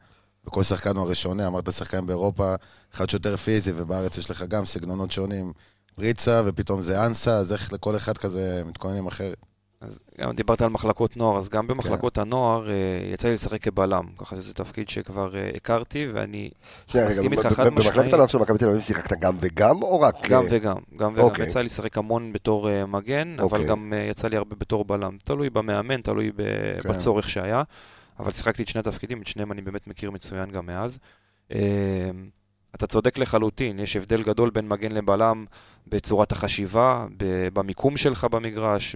[0.47, 2.56] וכל שחקן הוא הראשוני, אמרת שחקן באירופה,
[2.93, 5.53] אחד שיותר פיזי, ובארץ יש לך גם סגנונות שונים,
[5.95, 9.38] פריצה, ופתאום זה אנסה, אז איך לכל אחד כזה מתכוננים אחרת?
[9.82, 12.73] אז גם דיברת על מחלקות נוער, אז גם במחלקות הנוער אה,
[13.13, 16.49] יצא לי לשחק כבלם, ככה שזה תפקיד שכבר אה, הכרתי, ואני
[16.88, 18.13] שנייה, מסכים איתך חד ב- במחלקת משמעית.
[18.13, 20.29] הנוער של מכבי תל אביב שיחקת גם וגם, או רק...
[20.29, 21.23] גם אה, וגם, גם וגם.
[21.23, 21.45] אוקיי.
[21.47, 23.65] יצא לי לשחק המון בתור מגן, אבל אוקיי.
[23.65, 25.17] גם אה, יצא לי הרבה בתור בלם.
[25.23, 26.41] תלוי במאמן, תלוי ב-
[26.82, 26.89] כן.
[26.89, 27.63] בצורך שהיה.
[28.19, 30.99] אבל שיחקתי את שני התפקידים, את שניהם אני באמת מכיר מצוין גם מאז.
[31.52, 31.60] אה,
[32.76, 35.45] אתה צודק לחלוטין, יש הבדל גדול בין מגן לבלם
[35.88, 37.06] בצורת החשיבה,
[37.54, 38.95] במיקום שלך במגרש.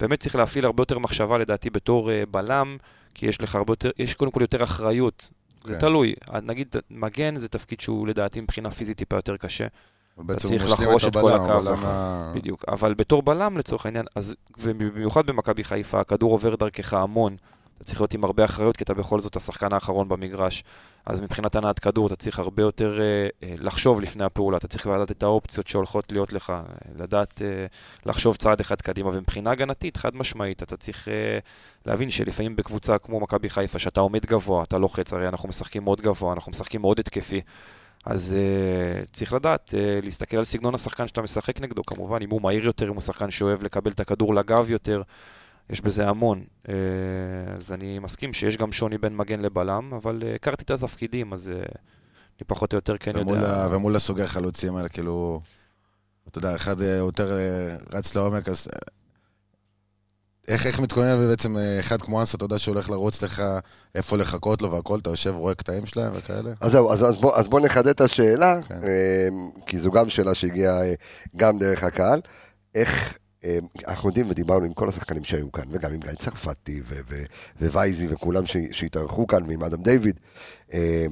[0.00, 2.76] באמת צריך להפעיל הרבה יותר מחשבה לדעתי בתור אה, בלם,
[3.14, 5.30] כי יש לך הרבה יותר, יש קודם כל יותר אחריות.
[5.64, 5.80] זה כן.
[5.80, 9.66] תלוי, נגיד מגן זה תפקיד שהוא לדעתי מבחינה פיזית טיפה יותר קשה.
[10.16, 11.86] בעצם צריך לחרוש את כל הבלם, הקו.
[11.86, 17.36] ה- בדיוק, אבל בתור בלם לצורך העניין, אז, ובמיוחד במכבי חיפה, הכדור עובר דרכך המון.
[17.78, 20.64] אתה צריך להיות עם הרבה אחריות, כי אתה בכל זאת השחקן האחרון במגרש.
[21.06, 24.56] אז מבחינת הנעת כדור, אתה צריך הרבה יותר אה, אה, לחשוב לפני הפעולה.
[24.56, 26.62] אתה צריך לדעת את האופציות שהולכות להיות לך, אה,
[26.98, 27.66] לדעת אה,
[28.06, 29.10] לחשוב צעד אחד קדימה.
[29.12, 31.38] ומבחינה הגנתית, חד משמעית, אתה צריך אה,
[31.86, 36.00] להבין שלפעמים בקבוצה כמו מכבי חיפה, שאתה עומד גבוה, אתה לוחץ, הרי אנחנו משחקים מאוד
[36.00, 37.40] גבוה, אנחנו משחקים מאוד התקפי.
[38.04, 42.42] אז uh, צריך לדעת, uh, להסתכל על סגנון השחקן שאתה משחק נגדו, כמובן, אם הוא
[42.42, 45.02] מהיר יותר, אם הוא שחקן שאוהב לקבל את הכדור לגב יותר,
[45.70, 46.44] יש בזה המון.
[46.66, 46.70] Uh,
[47.56, 51.52] אז אני מסכים שיש גם שוני בין מגן לבלם, אבל uh, הכרתי את התפקידים, אז
[51.54, 51.78] uh,
[52.38, 53.64] אני פחות או יותר כן ומול, יודע.
[53.64, 53.76] ה...
[53.76, 55.40] ומול הסוגי החלוצים האלה, כאילו,
[56.28, 58.78] אתה יודע, אחד אה, יותר אה, רץ לעומק, אז אה,
[60.48, 63.42] איך, איך מתכונן בעצם אה, אחד כמו אנסה, אתה יודע שהוא הולך לרוץ לך,
[63.94, 66.50] איפה לחכות לו והכל, אתה יושב, רואה קטעים שלהם וכאלה?
[66.60, 68.80] אז זהו, אז, אז, בוא, אז בוא נחדד את השאלה, כן.
[68.84, 69.28] אה,
[69.66, 70.94] כי זו גם שאלה שהגיעה אה,
[71.36, 72.20] גם דרך הקהל.
[72.74, 73.12] איך, אה,
[73.88, 77.24] אנחנו יודעים ודיברנו עם כל השחקנים שהיו כאן, וגם עם גיא צרפתי ו- ו-
[77.60, 80.20] ווייזי וכולם שהתארחו כאן, ועם אדם דיוויד.
[80.72, 81.06] אה,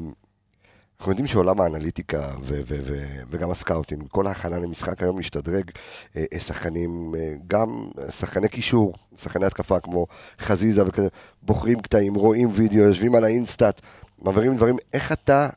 [0.99, 5.71] אנחנו יודעים שעולם האנליטיקה ו- ו- ו- וגם הסקאוטינג, כל ההכנה למשחק היום משתדרג.
[6.17, 10.07] אה, אה, שחקנים, אה, גם שחקני קישור, שחקני התקפה כמו
[10.41, 11.09] חזיזה וכזה,
[11.43, 13.81] בוחרים קטעים, רואים וידאו, יושבים על ה InStat,
[14.19, 14.77] מעבירים דברים.
[14.93, 15.49] איך אתה,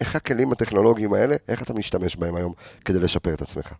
[0.00, 2.52] איך הכלים הטכנולוגיים האלה, איך אתה משתמש בהם היום
[2.84, 3.72] כדי לשפר את עצמך?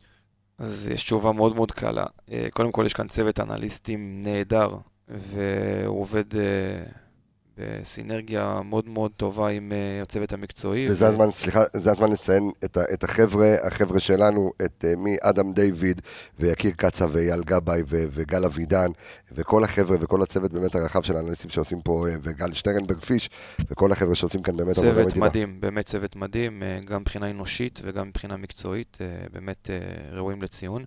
[0.62, 2.04] אז יש תשובה מאוד מאוד קלה.
[2.32, 4.76] אה, קודם כל, יש כאן צוות אנליסטים נהדר,
[5.08, 6.42] והוא עובד אה,
[7.58, 10.86] בסינרגיה מאוד מאוד טובה עם אה, הצוות המקצועי.
[10.90, 15.52] וזה הזמן, סליחה, זה הזמן לציין את, ה- את החבר'ה, החבר'ה שלנו, את אה, מאדם
[15.52, 16.00] דיוויד
[16.40, 18.90] ויקיר קצה ואייל גבאי ו- וגל אבידן
[19.32, 23.30] וכל החבר'ה וכל הצוות באמת הרחב של האנליסטים שעושים פה, אה, וגל שטרנברג פיש
[23.70, 25.26] וכל החבר'ה שעושים כאן באמת עבודה צוות מדהימה.
[25.26, 28.98] מדהים, באמת צוות מדהים, גם מבחינה אנושית וגם מבחינה מקצועית,
[29.32, 29.70] באמת
[30.12, 30.84] ראויים לציון.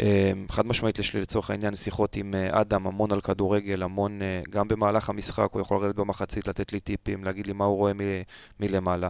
[0.00, 4.22] אה, חד משמעית יש לי לצורך העניין שיחות עם אה, אדם, המון על כדורגל, המון,
[4.22, 7.76] אה, גם במהלך המשחק, הוא יכול לרדת במחצית, לתת לי טיפים, להגיד לי מה הוא
[7.76, 8.22] רואה מ-
[8.60, 9.08] מלמעלה.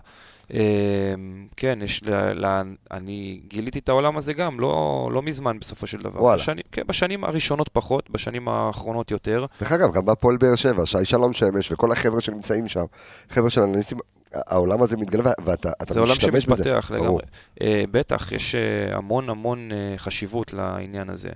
[0.55, 1.15] אה,
[1.57, 2.11] כן, יש, ל,
[2.47, 6.23] ל, אני גיליתי את העולם הזה גם, לא, לא מזמן בסופו של דבר.
[6.23, 6.37] וואלה.
[6.43, 9.47] בשנים, כן, בשנים הראשונות פחות, בשנים האחרונות יותר.
[9.61, 12.85] דרך אגב, גם בהפועל באר שבע, שי שלום שמש וכל החבר'ה שנמצאים שם,
[13.29, 13.99] חבר'ה של אנליסטים,
[14.47, 16.65] העולם הזה מתגלה ואתה אתה זה עולם משתמש בזה.
[16.65, 16.91] שמתפתח.
[16.91, 17.23] לגמרי.
[17.61, 21.29] Uh, בטח, יש uh, המון המון uh, חשיבות לעניין הזה.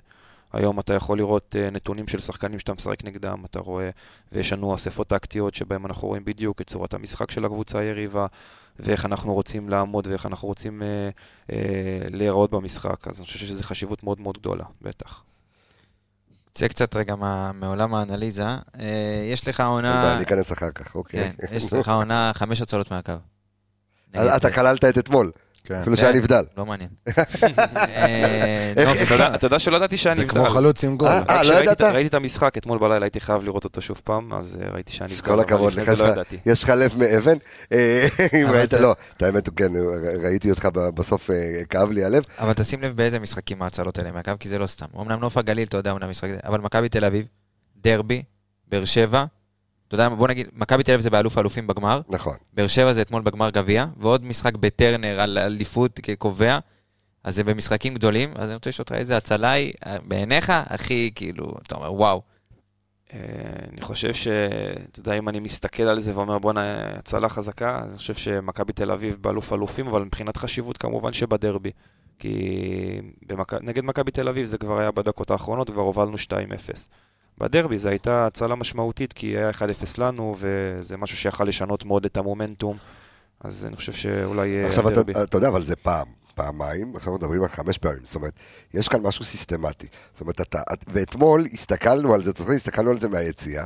[0.53, 3.91] היום אתה יכול לראות נתונים של שחקנים שאתה משחק נגדם, אתה רואה,
[4.33, 8.27] ויש לנו אספות טקטיות שבהם אנחנו רואים בדיוק את צורת המשחק של הקבוצה היריבה,
[8.79, 11.55] ואיך אנחנו רוצים לעמוד ואיך אנחנו רוצים uh, uh,
[12.11, 13.09] להיראות במשחק.
[13.09, 15.25] אז אני חושב שזו חשיבות מאוד מאוד גדולה, בטח.
[16.59, 18.47] צא קצת רגע מה- מעולם האנליזה.
[18.47, 18.59] אה,
[19.33, 20.03] יש לך עונה...
[20.03, 21.33] בעיה, ניכנס אחר כך, אוקיי.
[21.39, 23.13] כן, יש לך עונה חמש הצלות מהקו.
[23.13, 23.19] אז
[24.27, 25.31] נגד- אתה כללת את אתמול.
[25.81, 26.19] אפילו שהיה כן.
[26.19, 26.45] נבדל.
[26.59, 26.91] לא מעניין.
[27.79, 28.73] אה,
[29.35, 30.55] אתה יודע- שלא ידעתי שאני זה כמו נבדל.
[30.55, 31.09] חלוץ עם גול.
[31.09, 31.81] אה, לא ידעת?
[31.81, 35.13] ראיתי את המשחק אתמול בלילה, הייתי חייב לראות אותו שוב פעם, אז אה, ראיתי אז
[35.13, 37.37] נבדל, כל הכבוד לך, יש לא לך- לב מאבן.
[37.73, 38.09] אה,
[38.43, 39.73] אם ראית, לא, את האמת, כן,
[40.25, 41.37] ראיתי אותך בסוף, אה,
[41.71, 42.23] כאב לי הלב.
[42.39, 44.87] אבל תשים לב באיזה משחקים ההצלות האלה מהקו, כי זה לא סתם.
[45.01, 47.27] אמנם נוף הגליל, אתה יודע, אמנם משחק זה, אבל מכבי תל אביב,
[47.83, 48.23] דרבי,
[48.69, 49.25] באר שבע,
[49.89, 52.37] אתה יודע, בוא נגיד, מכבי תל אביב זה באלוף האלופים בגמר, נכון.
[52.55, 56.59] באר שבע זה אתמול בגמר גביע, ועוד משחק בטרנר על אליפות כקובע,
[57.25, 61.11] אז זה במשחקים גדולים, אז אני רוצה לשאול אותך איזה הצלה היא אה, בעיניך, הכי
[61.15, 62.23] כאילו, אתה אומר, וואו.
[63.13, 63.19] אה,
[63.73, 64.29] אני חושב ש...
[64.93, 68.91] אתה יודע, אם אני מסתכל על זה ואומר, בואנה, הצלה חזקה, אני חושב שמכבי תל
[68.91, 71.71] אביב באלוף אלופים, אבל מבחינת חשיבות כמובן שבדרבי.
[72.19, 72.61] כי
[73.27, 73.55] במק...
[73.55, 76.29] נגד מכבי תל אביב זה כבר היה בדקות האחרונות, כבר הובלנו 2-0.
[77.41, 79.55] בדרבי זו הייתה הצלה משמעותית, כי היה 1-0
[79.99, 82.77] לנו, וזה משהו שיכל לשנות מאוד את המומנטום.
[83.41, 85.13] אז אני חושב שאולי אה, עכשיו, אתה, הדרבי.
[85.23, 88.01] אתה יודע, אבל זה פעם, פעמיים, עכשיו מדברים על חמש פעמים.
[88.05, 88.33] זאת אומרת,
[88.75, 89.87] יש כאן משהו סיסטמטי.
[90.13, 93.65] זאת אומרת, אתה, את- ואתמול הסתכלנו על זה, זאת אומרת, הסתכלנו על זה מהיציאה.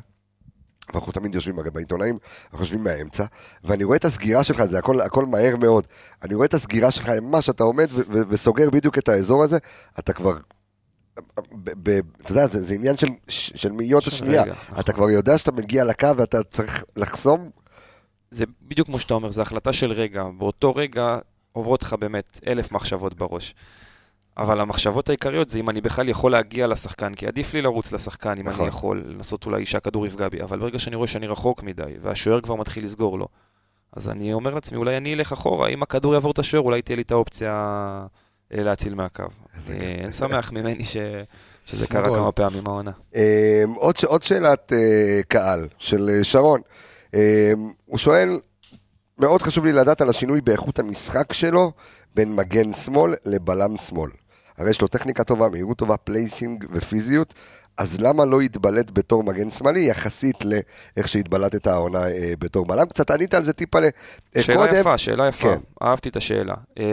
[0.95, 3.25] ואנחנו תמיד יושבים, הרי בעיתונאים, אנחנו יושבים מהאמצע,
[3.65, 5.87] ואני רואה את הסגירה שלך, זה הכל, הכל מהר מאוד.
[6.23, 7.89] אני רואה את הסגירה שלך, ממש אתה עומד
[8.29, 9.59] וסוגר בדיוק את האזור הזה,
[9.99, 10.33] אתה כבר...
[11.15, 14.45] אתה יודע, זה, זה עניין של, של מאיות השנייה.
[14.45, 14.79] נכון.
[14.81, 17.51] אתה כבר יודע שאתה מגיע לקו ואתה צריך לחסום,
[18.31, 20.25] זה בדיוק כמו שאתה אומר, זו החלטה של רגע.
[20.39, 21.19] באותו רגע
[21.53, 23.55] עוברות לך באמת אלף מחשבות בראש.
[24.37, 28.39] אבל המחשבות העיקריות זה אם אני בכלל יכול להגיע לשחקן, כי עדיף לי לרוץ לשחקן
[28.39, 28.61] אם נכון.
[28.61, 32.41] אני יכול, לנסות אולי שהכדור יפגע בי, אבל ברגע שאני רואה שאני רחוק מדי, והשוער
[32.41, 33.29] כבר מתחיל לסגור לו,
[33.93, 36.97] אז אני אומר לעצמי, אולי אני אלך אחורה, אם הכדור יעבור את השוער, אולי תהיה
[36.97, 38.07] לי את האופציה
[38.53, 39.23] להציל מהקו.
[39.23, 39.75] אה.
[39.75, 40.97] אין שמח ממני ש...
[41.65, 42.05] שזה קרה.
[42.19, 42.91] כמה פעמים העונה.
[43.17, 46.61] אה, עוד, ש- עוד שאלת אה, קהל של אה, שרון.
[47.15, 47.53] אה,
[47.87, 48.41] הוא שואל,
[49.19, 51.73] מאוד חשוב לי לדעת על השינוי באיכות המשחק שלו
[52.15, 54.11] בין מגן שמאל לבלם שמאל.
[54.59, 57.35] הרי יש לו טכניקה טובה, מהירות טובה, placing ופיזיות,
[57.77, 62.87] אז למה לא התבלט בתור מגן שמאלי יחסית לאיך שהתבלטת העונה אה, בתור בלם?
[62.87, 63.79] קצת ענית על זה טיפה.
[64.37, 64.81] אה, שאלה קודם.
[64.81, 65.55] יפה, שאלה יפה.
[65.55, 65.61] כן.
[65.83, 66.55] אהבתי את השאלה.
[66.79, 66.85] אמ,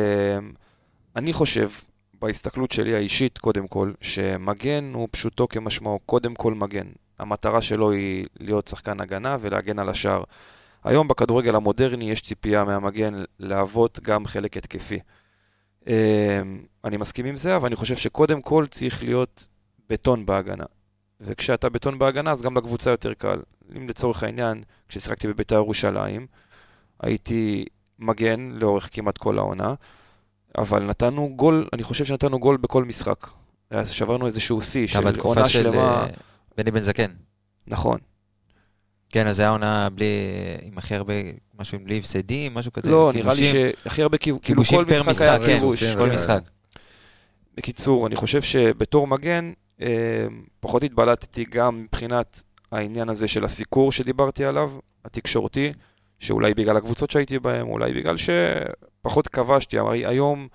[1.16, 1.70] אני חושב,
[2.22, 6.88] בהסתכלות שלי האישית, קודם כל, שמגן הוא פשוטו כמשמעו, קודם כל מגן.
[7.20, 10.24] המטרה שלו היא להיות שחקן הגנה ולהגן על השער.
[10.84, 15.00] היום בכדורגל המודרני יש ציפייה מהמגן להוות גם חלק התקפי.
[15.88, 15.94] אמ,
[16.84, 19.48] אני מסכים עם זה, אבל אני חושב שקודם כל צריך להיות
[19.90, 20.66] בטון בהגנה.
[21.22, 23.40] וכשאתה בטון בהגנה, אז גם לקבוצה יותר קל.
[23.78, 26.28] אם לצורך העניין, כששיחקתי בבית"ר ירושלים,
[27.00, 27.66] הייתי
[28.00, 29.74] מגן לאורך כמעט כל העונה,
[30.58, 33.28] אבל נתנו גול, אני חושב שנתנו גול בכל משחק.
[33.70, 35.78] אז שברנו איזשהו שיא של עונה של שלמה.
[35.78, 36.08] אה,
[36.58, 37.12] בני בן זקן.
[37.68, 38.00] נכון.
[39.10, 40.06] כן, אז זה היה עונה בלי,
[40.62, 41.14] עם הכי הרבה,
[41.60, 42.92] משהו עם בלי הפסדים, משהו כזה.
[42.92, 43.44] לא, נראה לי.
[43.44, 45.60] שהכי הרבה, כאילו כאילו כיבושים כל פר משחק היה כן,
[45.98, 46.16] כל כן.
[46.16, 46.42] משחק.
[47.58, 49.88] בקיצור, אני חושב שבתור מגן, אה,
[50.60, 54.72] פחות התבלטתי גם מבחינת העניין הזה של הסיקור שדיברתי עליו,
[55.06, 55.72] התקשורתי,
[56.20, 59.78] שאולי בגלל הקבוצות שהייתי בהן, אולי בגלל שפחות כבשתי.
[59.78, 60.48] הרי היום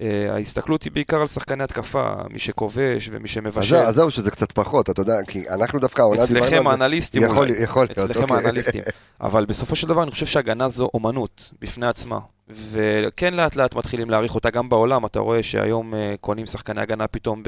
[0.00, 3.76] אה, ההסתכלות היא בעיקר על שחקני התקפה, מי שכובש ומי שמבשל.
[3.76, 6.82] אז זהו, שזה קצת פחות, אתה יודע, כי אנחנו דווקא העונה דיברנו אצלכם על זה.
[6.82, 7.62] האנליסטים יכול, אולי.
[7.62, 8.36] יכול להיות, אצלכם אוקיי.
[8.36, 8.82] האנליסטים.
[9.20, 12.18] אבל בסופו של דבר אני חושב שהגנה זו אומנות בפני עצמה.
[12.48, 17.06] וכן לאט לאט מתחילים להעריך אותה גם בעולם, אתה רואה שהיום אה, קונים שחקני הגנה
[17.06, 17.42] פתאום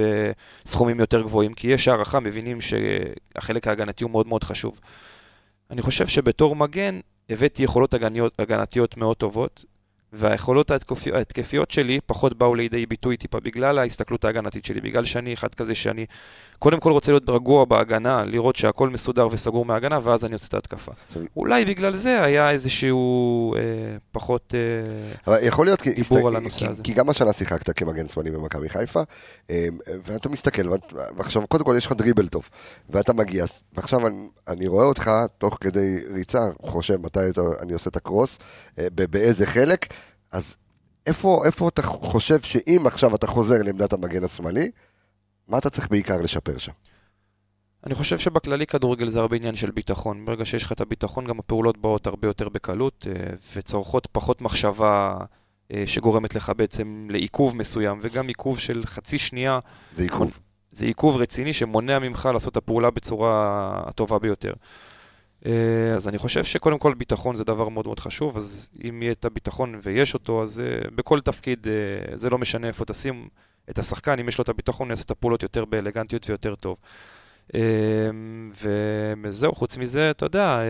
[0.65, 4.81] בסכומים יותר גבוהים, כי יש הערכה, מבינים שהחלק ההגנתי הוא מאוד מאוד חשוב.
[5.71, 9.65] אני חושב שבתור מגן הבאתי יכולות הגניות, הגנתיות מאוד טובות,
[10.17, 15.35] והיכולות ההתקפי- ההתקפיות שלי פחות באו לידי ביטוי טיפה בגלל ההסתכלות ההגנתית שלי, בגלל שאני
[15.35, 16.07] אחד כזה שאני
[16.59, 20.55] קודם כל רוצה להיות רגוע בהגנה, לראות שהכל מסודר וסגור מההגנה, ואז אני עושה את
[20.55, 20.93] ההתקפה.
[21.37, 23.61] אולי בגלל זה היה איזשהו אה,
[24.13, 24.55] פחות...
[24.55, 26.83] אה, אבל יכול להיות, כי, דיבור הסת- על הנושא כי, הזה.
[26.83, 29.01] כי גם השנה שיחקת כמגן שמאלי במכבי חיפה,
[29.51, 29.67] אה,
[30.05, 32.49] ואתה מסתכל, ואת- ועכשיו קודם כל יש לך דריבל טוב,
[32.91, 34.17] ואתה מגיע, ועכשיו אני,
[34.49, 38.39] אני רואה אותך תוך כדי ריצה, חושב מתי אתה, אני עושה את הקרוס,
[38.79, 39.87] אה, באיזה חלק,
[40.37, 40.57] אז
[41.07, 44.71] איפה, איפה אתה חושב שאם עכשיו אתה חוזר לעמדת המגן השמאלי,
[45.49, 46.73] מה אתה צריך בעיקר לשפר שם?
[47.87, 50.25] אני חושב שבכללי כדורגל זה הרבה עניין של ביטחון.
[50.25, 55.17] ברגע שיש לך את הביטחון, גם הפעולות באות הרבה יותר בקלות, אה, וצורכות פחות מחשבה
[55.73, 59.59] אה, שגורמת לך בעצם לעיכוב מסוים, וגם עיכוב של חצי שנייה,
[59.95, 60.39] זה עיכוב.
[60.71, 64.53] זה עיכוב רציני שמונע ממך לעשות את הפעולה בצורה הטובה ביותר.
[65.47, 69.13] אה, אז אני חושב שקודם כל ביטחון זה דבר מאוד מאוד חשוב, אז אם יהיה
[69.13, 73.29] את הביטחון ויש אותו, אז אה, בכל תפקיד, אה, זה לא משנה איפה תשים
[73.71, 76.77] את השחקן, אם יש לו את הביטחון, הוא יעשה את הפעולות יותר באלגנטיות ויותר טוב.
[79.23, 80.61] וזהו, חוץ מזה, אתה יודע,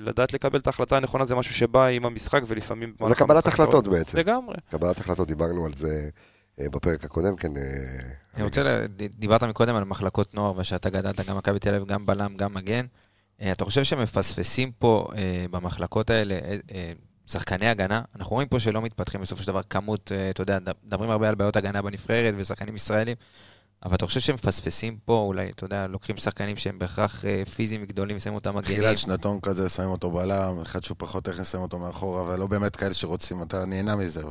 [0.00, 2.94] לדעת לקבל את ההחלטה הנכונה זה משהו שבא עם המשחק ולפעמים...
[3.08, 4.18] זה קבלת החלטות רואה- בעצם.
[4.18, 4.54] לגמרי.
[4.70, 6.08] קבלת החלטות, דיברנו על זה
[6.60, 7.52] בפרק הקודם, כן.
[8.34, 12.36] אני רוצה, דיברת מקודם על מחלקות נוער, ושאתה גדלת גם מכבי תל אביב, גם בלם,
[12.36, 12.86] גם מגן.
[13.42, 16.92] אה, אתה חושב שמפספסים פה אה, במחלקות האלה אה, אה,
[17.26, 18.02] שחקני הגנה?
[18.16, 21.34] אנחנו רואים פה שלא מתפתחים בסופו של דבר כמות, אה, אתה יודע, מדברים הרבה על
[21.34, 23.16] בעיות הגנה בנבחרת ושחקנים ישראלים.
[23.84, 27.82] אבל אתה חושב שהם מפספסים פה, אולי, אתה יודע, לוקחים שחקנים שהם בהכרח אה, פיזיים
[27.82, 28.76] וגדולים, ושמים אותם מגנים.
[28.76, 32.46] תחילת שנתון כזה, שמים אותו בלם, אחד שהוא פחות איך לשים אותו מאחורה, אבל לא
[32.46, 34.22] באמת כאלה שרוצים, אתה נהנה מזה.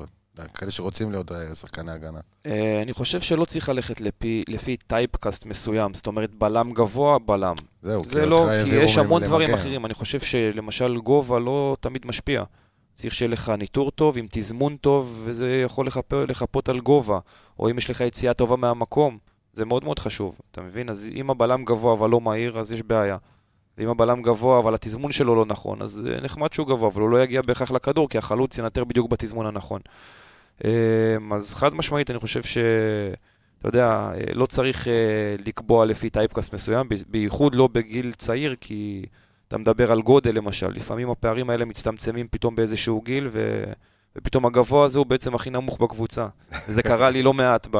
[0.53, 2.19] כאלה שרוצים להיות אה, שחקני הגנה.
[2.45, 7.55] אה, אני חושב שלא צריך ללכת לפי, לפי טייפקאסט מסוים, זאת אומרת בלם גבוה, בלם.
[7.81, 9.53] זהו, זה לא, כי יש המון דברים.
[9.53, 9.85] אחרים.
[9.85, 12.43] אני חושב שלמשל גובה לא תמיד משפיע.
[12.93, 16.13] צריך שיהיה לך ניטור טוב, עם תזמון טוב, וזה יכול לחפ...
[16.13, 17.19] לחפות על גובה.
[17.59, 19.17] או אם יש לך יציאה טובה מהמקום,
[19.53, 20.89] זה מאוד מאוד חשוב, אתה מבין?
[20.89, 23.17] אז אם הבלם גבוה אבל לא מהיר, אז יש בעיה.
[23.79, 27.09] ואם הבלם גבוה אבל התזמון שלו לא נכון, אז אה, נחמד שהוא גבוה, אבל הוא
[27.09, 29.81] לא יגיע בהכרח לכדור, כי החלוץ ינטר בדיוק בתזמון הנכון.
[30.65, 30.71] אה,
[31.35, 32.57] אז חד משמעית, אני חושב ש...
[33.59, 34.87] אתה יודע, אה, לא צריך
[35.45, 39.05] לקבוע לפי טייפקאסט מסוים, בייחוד לא בגיל צעיר, כי
[39.47, 43.63] אתה מדבר על גודל למשל, לפעמים הפערים האלה מצטמצמים פתאום באיזשהו גיל, ו...
[44.15, 46.27] ופתאום הגבוה הזה הוא בעצם הכי נמוך בקבוצה.
[46.67, 47.77] וזה קרה לי לא מעט ב...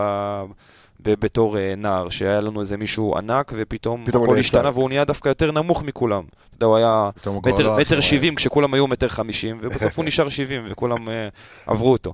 [1.01, 4.39] בתור אה, נער, שהיה לנו איזה מישהו ענק, ופתאום הכל.
[4.39, 6.23] השתנה והוא נהיה דווקא יותר נמוך מכולם.
[6.47, 7.09] אתה יודע, הוא היה
[7.45, 8.01] מטר, לא מטר אחראי.
[8.01, 11.27] שבעים כשכולם היו מטר חמישים, ובסוף הוא נשאר שבעים וכולם אה,
[11.67, 12.13] עברו אותו.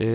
[0.00, 0.06] אה,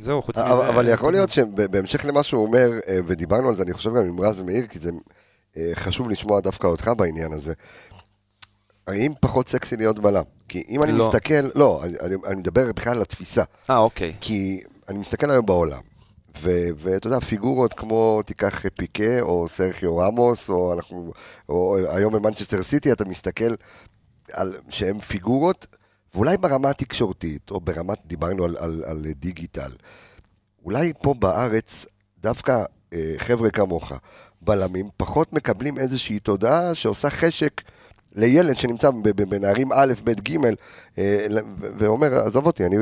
[0.00, 0.68] זהו, חוץ מזה...
[0.68, 2.70] אבל יכול להיות שבהמשך למה שהוא אומר,
[3.06, 4.90] ודיברנו על זה, אני חושב גם עם רז מאיר, כי זה
[5.74, 7.52] חשוב לשמוע דווקא אותך בעניין הזה.
[8.86, 10.22] האם פחות סקסי להיות בלם?
[10.48, 11.08] כי אם אני לא.
[11.08, 11.82] מסתכל, לא,
[12.26, 13.42] אני- מדבר בכלל על התפיסה.
[13.70, 14.14] אה, אוקיי.
[14.20, 15.80] כי אני מסתכל היום בעולם,
[16.40, 21.12] ואתה יודע, פיגורות כמו, תיקח פיקה, או סרחיו רמוס, או אנחנו,
[21.48, 23.54] או היום במנצ'סטר סיטי, אתה מסתכל
[24.32, 25.66] על שהם פיגורות,
[26.14, 29.70] ואולי ברמה התקשורתית, או ברמת, דיברנו על, על, על דיגיטל,
[30.64, 31.86] אולי פה בארץ,
[32.18, 33.92] דווקא אה, חבר'ה כמוך,
[34.42, 37.62] בלמים, פחות מקבלים איזושהי תודעה שעושה חשק
[38.14, 40.36] לילד שנמצא בנערים א', ב', ג',
[40.98, 41.26] אה,
[41.78, 42.76] ואומר, עזוב אותי, אני,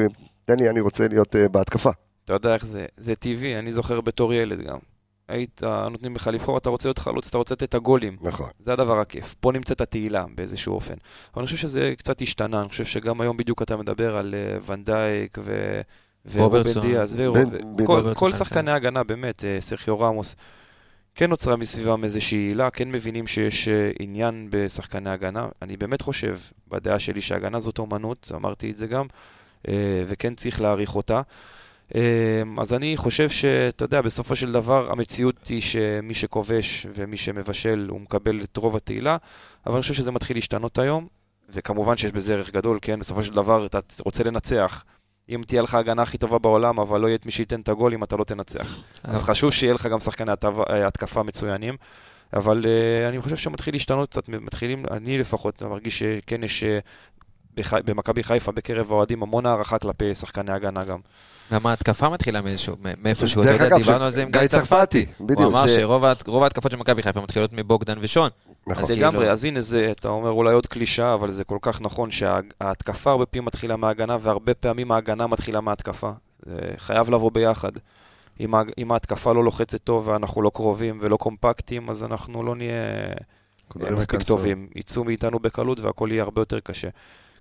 [0.44, 1.90] תן לי, אני רוצה להיות אה, בהתקפה.
[2.36, 4.78] אתה יודע איך זה, זה טבעי, אני זוכר בתור ילד גם.
[5.28, 8.16] היית, נותנים לך לבחור, אתה רוצה להיות חלוץ, אתה רוצה לתת את הגולים.
[8.20, 8.50] נכון.
[8.58, 9.34] זה הדבר הכיף.
[9.40, 10.94] פה נמצאת התהילה באיזשהו אופן.
[11.34, 14.58] אבל אני חושב שזה קצת השתנה, אני חושב שגם היום בדיוק אתה מדבר על אה,
[14.66, 15.80] ונדייק ו...
[16.32, 16.62] ורובן.
[16.80, 20.36] דיאז, ו- בן- ו- בן- כל- רוברטסון כל גם שחקני ההגנה, באמת, אה, סרחיו רמוס,
[21.14, 25.48] כן נוצרה מסביבם איזושהי עילה, כן מבינים שיש אה, עניין בשחקני הגנה.
[25.62, 26.38] אני באמת חושב,
[26.68, 29.06] בדעה שלי, שהגנה זאת אומנות, אמרתי את זה גם,
[30.06, 31.20] וכן צריך להעריך אותה.
[31.94, 37.86] אה, אז אני חושב שאתה יודע, בסופו של דבר המציאות היא שמי שכובש ומי שמבשל
[37.90, 39.16] הוא מקבל את רוב התהילה,
[39.66, 41.06] אבל אני חושב שזה מתחיל להשתנות היום,
[41.48, 42.98] וכמובן שיש בזה ערך גדול, כן?
[42.98, 44.84] בסופו של דבר אתה רוצה לנצח.
[45.28, 47.94] אם תהיה לך ההגנה הכי טובה בעולם, אבל לא יהיה את מי שייתן את הגול
[47.94, 48.82] אם אתה לא תנצח.
[49.04, 50.32] אז חשוב שיהיה לך גם שחקני
[50.70, 51.76] אה, התקפה מצוינים.
[52.32, 56.66] אבל uh, אני חושב שמתחיל להשתנות קצת, מתחילים, אני לפחות מרגיש שכן יש uh.
[57.84, 60.98] במכבי חיפה בקרב האוהדים המון הערכה כלפי שחקני הגנה גם.
[61.52, 65.06] גם ההתקפה מתחילה מאיזשהו- מאיפשהו, דרך אתה יודע, אגב, דיברנו על זה עם גיא צרפתי,
[65.18, 68.30] הוא אמר שרוב ההת- רוב ההתקפות של מכבי חיפה מתחילות מבוגדן ושון.
[68.66, 68.82] נכון.
[68.82, 71.58] אז זה כאילו- לגמרי, אז הנה זה, אתה אומר אולי עוד קלישאה, אבל זה כל
[71.62, 76.10] כך נכון שההתקפה הרבה פעמים מתחילה מההגנה, והרבה פעמים ההגנה מתחילה מההתקפה.
[76.46, 77.70] זה חייב לבוא ביחד.
[78.78, 82.82] אם, ההתקפה לא לוחצת טוב ואנחנו לא קרובים ולא קומפקטים, אז אנחנו לא נהיה
[83.96, 84.22] מספיק.
[84.22, 84.66] טובים.
[84.76, 86.88] יצאו מאיתנו בקלות והכל יהיה הרבה יותר קשה.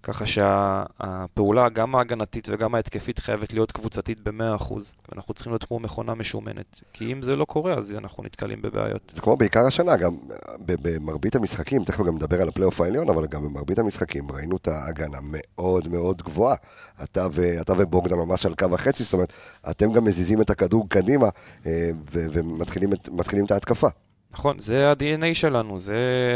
[0.03, 4.73] ככה שהפעולה, גם ההגנתית וגם ההתקפית, חייבת להיות קבוצתית ב-100%,
[5.09, 6.81] ואנחנו צריכים להיות כמו מכונה משומנת.
[6.93, 9.11] כי אם זה לא קורה, אז אנחנו נתקלים בבעיות.
[9.15, 10.11] זה כמו בעיקר השנה, גם
[10.59, 15.17] במרבית המשחקים, תכף גם נדבר על הפלייאוף העליון, אבל גם במרבית המשחקים ראינו את ההגנה
[15.21, 16.55] מאוד מאוד גבוהה.
[17.03, 19.33] אתה, ו, אתה ובוגדן ממש על קו החצי, זאת אומרת,
[19.69, 21.27] אתם גם מזיזים את הכדור קדימה
[21.65, 23.09] אה, ו- ומתחילים את,
[23.45, 23.87] את ההתקפה.
[24.31, 25.95] נכון, זה ה-DNA שלנו, זה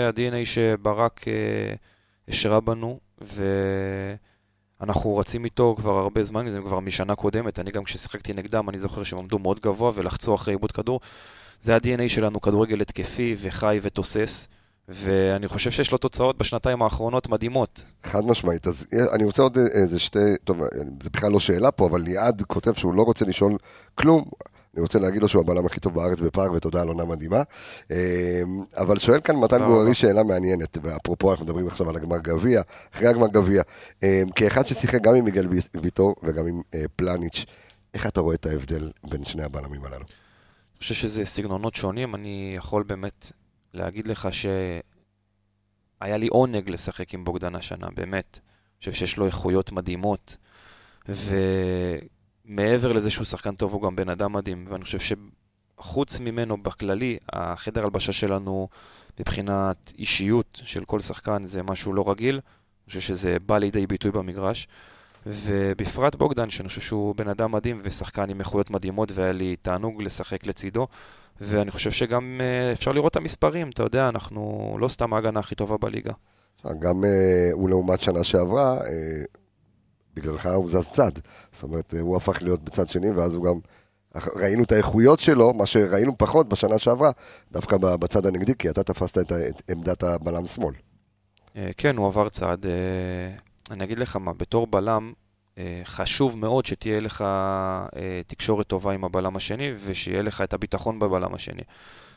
[0.10, 1.34] ה-DNA שברק אה,
[2.28, 2.99] השרה בנו,
[4.80, 8.78] ואנחנו רצים איתו כבר הרבה זמן, זה כבר משנה קודמת, אני גם כששיחקתי נגדם, אני
[8.78, 11.00] זוכר שהם עמדו מאוד גבוה ולחצו אחרי עיבוד כדור.
[11.62, 14.48] זה ה-DNA שלנו, כדורגל התקפי וחי ותוסס,
[14.90, 17.84] ואני חושב שיש לו תוצאות בשנתיים האחרונות מדהימות.
[18.04, 18.68] חד משמעית.
[18.68, 20.62] אז אני רוצה עוד איזה שתי, טוב,
[21.04, 23.58] זה בכלל לא שאלה פה, אבל ליעד כותב שהוא לא רוצה לשאול
[23.96, 24.24] כלום.
[24.74, 27.42] אני רוצה להגיד לו שהוא הבלם הכי טוב בארץ בפארק, ותודה על עונה מדהימה.
[27.92, 28.42] אה,
[28.78, 29.94] אבל שואל כאן מתן גוררי.
[29.94, 32.62] שאלה מעניינת, ואפרופו אנחנו מדברים עכשיו על הגמר גביע,
[32.94, 33.64] אחרי הגמר גביע,
[34.04, 37.46] אה, כאחד ששיחק גם עם מיגל ויטור וגם עם אה, פלניץ',
[37.94, 39.96] איך אתה רואה את ההבדל בין שני הבלמים הללו?
[39.98, 43.32] אני חושב שזה סגנונות שונים, אני יכול באמת
[43.74, 48.40] להגיד לך שהיה לי עונג לשחק עם בוגדן השנה, באמת.
[48.44, 50.38] אני חושב שיש לו איכויות מדהימות,
[52.46, 55.15] ומעבר לזה שהוא שחקן טוב, הוא גם בן אדם מדהים, ואני חושב
[55.79, 58.67] שחוץ ממנו, בכללי, החדר הלבשה שלנו,
[59.19, 62.35] מבחינת אישיות של כל שחקן, זה משהו לא רגיל.
[62.35, 64.67] אני חושב שזה בא לידי ביטוי במגרש.
[65.25, 70.02] ובפרט בוגדן, שאני חושב שהוא בן אדם מדהים ושחקן עם איכויות מדהימות, והיה לי תענוג
[70.02, 70.87] לשחק לצידו.
[71.41, 75.56] ואני חושב שגם אה, אפשר לראות את המספרים, אתה יודע, אנחנו לא סתם ההגנה הכי
[75.56, 76.13] טובה בליגה.
[76.79, 79.23] גם אה, הוא לעומת שנה שעברה, אה,
[80.14, 81.12] בגללך הוא זז צד.
[81.52, 83.60] זאת אומרת, אה, הוא הפך להיות בצד שני, ואז הוא גם...
[84.36, 87.12] ראינו את האיכויות שלו, מה שראינו פחות בשנה שעברה,
[87.52, 90.76] דווקא בצד הנגדי, כי אתה תפסת את, עמדת הבלם שמאל.
[91.56, 92.66] אה, כן, הוא עבר צעד.
[92.66, 92.72] אה,
[93.72, 95.14] אני אגיד לך מה, בתור בלם,
[95.84, 97.26] חשוב מאוד שתהיה לך
[98.28, 101.62] תקשורת טובה עם הבלם השני, ושיהיה לך את הביטחון בבלם השני.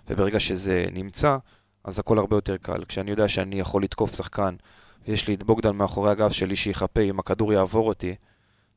[0.09, 1.37] וברגע שזה נמצא,
[1.85, 2.85] אז הכל הרבה יותר קל.
[2.89, 4.55] כשאני יודע שאני יכול לתקוף שחקן,
[5.07, 8.15] ויש לי את בוגדן מאחורי הגב שלי שיחפה, אם הכדור יעבור אותי,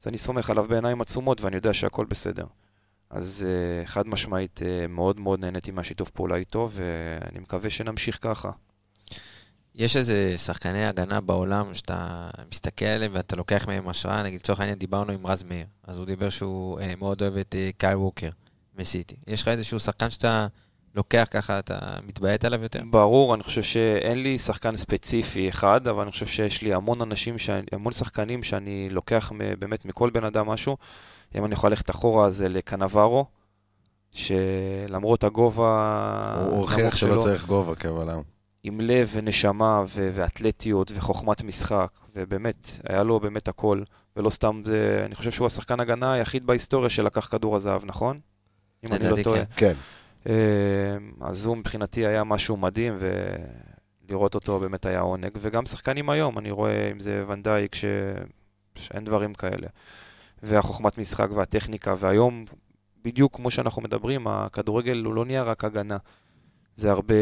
[0.01, 2.45] אז אני סומך עליו בעיניים עצומות, ואני יודע שהכל בסדר.
[3.09, 8.51] אז אה, חד משמעית, אה, מאוד מאוד נהניתי מהשיתוף פעולה איתו, ואני מקווה שנמשיך ככה.
[9.75, 14.77] יש איזה שחקני הגנה בעולם שאתה מסתכל עליהם ואתה לוקח מהם השראה, נגיד לצורך העניין
[14.79, 18.29] דיברנו עם רז מאיר, אז הוא דיבר שהוא אה, מאוד אוהב את אה, קייל ווקר
[18.77, 19.15] מסיטי.
[19.27, 20.47] יש לך איזשהו שחקן שאתה
[20.95, 22.81] לוקח ככה, אתה מתביית עליו יותר?
[22.89, 27.37] ברור, אני חושב שאין לי שחקן ספציפי אחד, אבל אני חושב שיש לי המון אנשים,
[27.37, 30.77] שאני, המון שחקנים שאני לוקח באמת מכל בן אדם משהו.
[31.35, 33.25] אם אני יכול ללכת אחורה, זה לקנברו,
[34.11, 38.21] שלמרות הגובה הוא הוכיח שלא שלו, צריך גובה כבלם.
[38.63, 43.83] עם לב ונשמה ו- ואתלטיות וחוכמת משחק, ובאמת, היה לו באמת הכל,
[44.15, 48.19] ולא סתם זה, אני חושב שהוא השחקן הגנה היחיד בהיסטוריה שלקח כדור הזהב, נכון?
[48.85, 49.45] אם אני לא טועה.
[49.45, 49.45] כן.
[49.55, 49.73] כן.
[50.27, 50.33] אה,
[51.21, 52.95] אז הוא מבחינתי היה משהו מדהים,
[54.07, 55.31] ולראות אותו באמת היה עונג.
[55.37, 57.85] וגם שחקנים היום, אני רואה אם זה ונדייק, ש...
[58.75, 59.67] שאין דברים כאלה.
[60.43, 62.45] והחוכמת משחק והטכניקה, והיום,
[63.03, 65.97] בדיוק כמו שאנחנו מדברים, הכדורגל הוא לא נהיה רק הגנה.
[66.75, 67.15] זה הרבה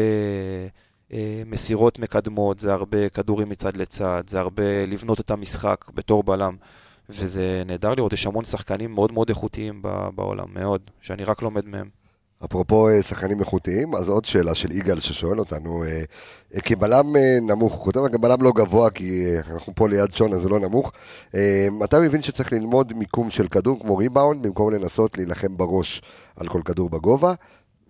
[1.12, 6.56] אה, מסירות מקדמות, זה הרבה כדורים מצד לצד, זה הרבה לבנות את המשחק בתור בלם.
[7.08, 9.82] וזה נהדר לראות, יש המון שחקנים מאוד מאוד איכותיים
[10.14, 11.88] בעולם, מאוד, שאני רק לומד מהם.
[12.44, 16.02] אפרופו אה, שחקנים איכותיים, אז עוד שאלה של יגאל ששואל אותנו, אה,
[16.54, 20.44] אה, כבלם נמוך, הוא כותב גם בלם לא גבוה, כי אנחנו פה ליד שון אז
[20.44, 20.92] הוא לא נמוך,
[21.84, 26.02] אתה מבין שצריך ללמוד מיקום של כדור כמו ריבאונד, במקום לנסות להילחם בראש
[26.36, 27.34] על כל כדור בגובה?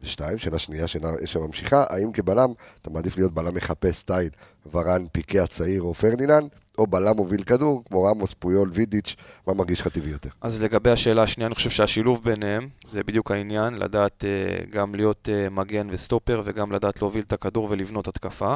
[0.03, 0.84] ושתיים, שאלה שנייה
[1.24, 4.30] שממשיכה, האם כבלם אתה מעדיף להיות בלם מחפש סטייל
[4.72, 6.49] ורן, פיקה הצעיר או פרדיננד,
[6.79, 9.16] או בלם מוביל כדור, כמו רמוס, פויול, וידיץ',
[9.47, 10.29] מה מרגיש לך טבעי יותר?
[10.41, 15.29] אז לגבי השאלה השנייה, אני חושב שהשילוב ביניהם, זה בדיוק העניין, לדעת uh, גם להיות
[15.29, 18.55] uh, מגן וסטופר, וגם לדעת להוביל את הכדור ולבנות התקפה.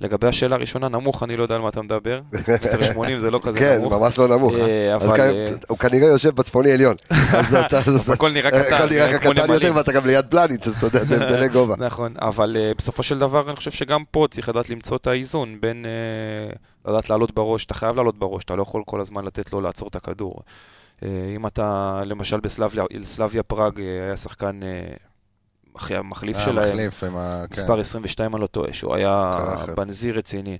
[0.00, 2.20] לגבי השאלה הראשונה, נמוך, אני לא יודע על מה אתה מדבר.
[2.32, 3.92] מטר 80 זה לא כזה כן, זה נמוך.
[3.92, 4.54] ממש לא נמוך.
[4.54, 6.96] אה, אה, הוא כנראה יושב בצפוני עליון.
[7.86, 9.72] אז הכל נראה קטן, הכל נראה קטן יותר.
[9.74, 11.74] ואתה גם ליד פלניץ', אז אתה יודע, זה הבדלי גובה.
[11.86, 15.84] נכון, אבל בסופו של דבר אני חושב שגם פה צריך לדעת למצוא את האיזון בין
[16.86, 19.88] לדעת לעלות בראש, אתה חייב לעלות בראש, אתה לא יכול כל הזמן לתת לו לעצור
[19.88, 20.34] את הכדור.
[21.00, 21.04] Uh,
[21.36, 27.04] אם אתה, למשל בסלביה סלביה פראג uh, היה שחקן uh, אחי, המחליף אה, שלהם, מחליף
[27.04, 27.44] עם ה...
[27.50, 27.54] כן.
[27.62, 29.30] מספר 22 אני לא טועה, שהוא היה.
[29.76, 30.58] בנזיר רציני.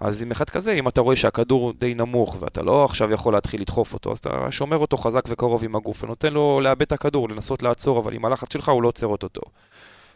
[0.00, 3.60] אז עם אחד כזה, אם אתה רואה שהכדור די נמוך ואתה לא עכשיו יכול להתחיל
[3.60, 7.28] לדחוף אותו, אז אתה שומר אותו חזק וקרוב עם הגוף ונותן לו לאבד את הכדור,
[7.28, 9.44] לנסות לעצור, אבל עם הלחץ שלך הוא לא עוצר אותו טוב.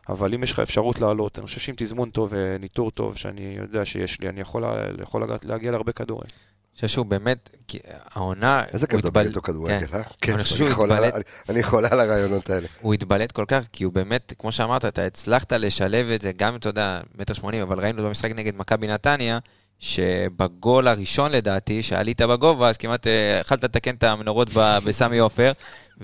[0.08, 3.84] אבל אם יש לך אפשרות לעלות, אני חושב שעם תזמון טוב וניטור טוב, שאני יודע
[3.84, 4.64] שיש לי, אני יכול,
[5.02, 6.26] יכול להג- להגיע להרבה כדורים.
[6.30, 7.78] אני חושב שהוא באמת, כי
[8.14, 9.96] העונה, איזה כיף לדבר איתו כדורגל, כן.
[9.98, 10.02] אה?
[10.20, 12.66] כיף, אני חושב שהוא התבלט- אני- אני חולה על הרעיונות האלה.
[12.80, 16.56] הוא התבלט כל כך, כי הוא באמת, כמו שאמרת, אתה הצלחת לשלב את זה, גם,
[16.56, 19.38] אתה יודע, מטר שמונים, אבל ראינו במשחק נגד מכבי נתניה,
[19.80, 24.48] שבגול הראשון לדעתי, שעלית בגובה, אז כמעט אה, יכלת לתקן את המנורות
[24.84, 25.52] בסמי עופר,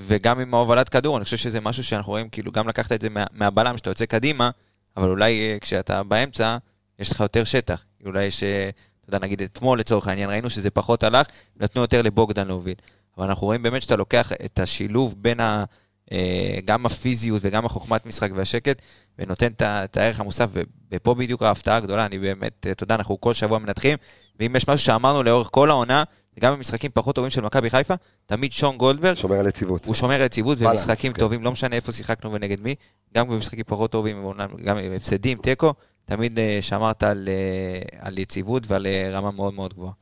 [0.07, 3.09] וגם עם ההובלת כדור, אני חושב שזה משהו שאנחנו רואים, כאילו, גם לקחת את זה
[3.09, 4.51] מה, מהבלם, שאתה יוצא קדימה,
[4.97, 6.57] אבל אולי אה, כשאתה באמצע,
[6.99, 7.85] יש לך יותר שטח.
[8.07, 8.71] אולי יש, אה,
[9.01, 11.27] אתה יודע, נגיד אתמול לצורך העניין, ראינו שזה פחות הלך,
[11.57, 12.75] נתנו יותר לבוגדן להוביל.
[13.17, 15.65] אבל אנחנו רואים באמת שאתה לוקח את השילוב בין ה...
[16.13, 18.83] אה, גם הפיזיות וגם החוכמת משחק והשקט,
[19.19, 20.51] ונותן את הערך המוסף,
[20.93, 23.99] ופה בדיוק ההפתעה הגדולה, אני באמת, אתה יודע, אנחנו כל שבוע מנתחים,
[24.41, 26.03] ואם יש משהו שאמרנו לאורך כל העונה,
[26.39, 27.95] גם במשחקים פחות טובים של מכבי חיפה,
[28.27, 29.85] תמיד שון גולדברג, שומר על יציבות.
[29.85, 31.21] הוא שומר יציבות בלנס, ומשחקים כן.
[31.21, 32.75] טובים, לא משנה איפה שיחקנו ונגד מי,
[33.15, 34.33] גם במשחקים פחות טובים,
[34.65, 35.75] גם הפסדים, תיקו,
[36.05, 39.93] תמיד אה, שמרת על, אה, על יציבות ועל אה, רמה מאוד מאוד גבוהה.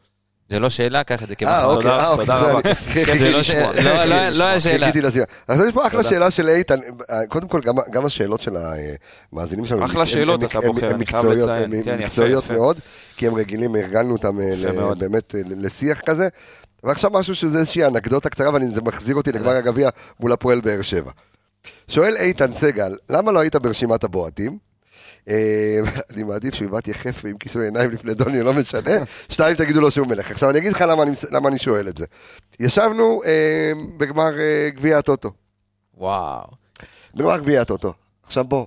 [0.48, 1.64] זה לא שאלה, קח את זה אה, כמחמאה.
[1.64, 2.26] אוקיי, תודה- אה, אוקיי.
[2.26, 2.60] תודה רבה.
[3.18, 3.42] זה לא.
[3.42, 4.90] שאלה, לא, לא, לא היה שאלה.
[5.48, 6.02] אז יש פה אחלה.
[6.04, 6.78] שאלה של איתן,
[7.10, 8.56] אה, קודם כל גם- גם השאלות של
[9.32, 11.72] המאזינים שלנו, אחלה שאלות אתה הם- בוחר, אני חייב לציין.
[11.74, 12.50] הם כן, מקצועיות.
[12.50, 12.78] מאוד,
[13.16, 14.94] כי הם רגילים, הרגלנו אותם אה.
[14.98, 16.28] באמת אה, לשיח כזה.
[16.84, 19.88] ועכשיו משהו שזה איזושהי אנקדוטה קצרה, אבל זה מחזיר אותי לגמר הגביע
[20.20, 21.10] מול הפועל באר שבע.
[21.88, 24.58] שואל איתן סגל, למה לא היית ברשימת הבועטים?
[25.28, 25.78] אה,
[26.10, 28.96] אני מעדיף שיובט יחף עם כיסוי עיניים לפני דוני, לא משנה.
[29.28, 30.30] שתיים, תגידו לו שהוא מלך.
[30.30, 32.06] עכשיו, אני אגיד לך למה אני, למה אני שואל את זה.
[32.60, 35.30] ישבנו אה, בגמר אה, גביע הטוטו.
[35.94, 36.46] וואו.
[37.14, 37.92] בגמר גביע הטוטו.
[38.22, 38.66] עכשיו בוא,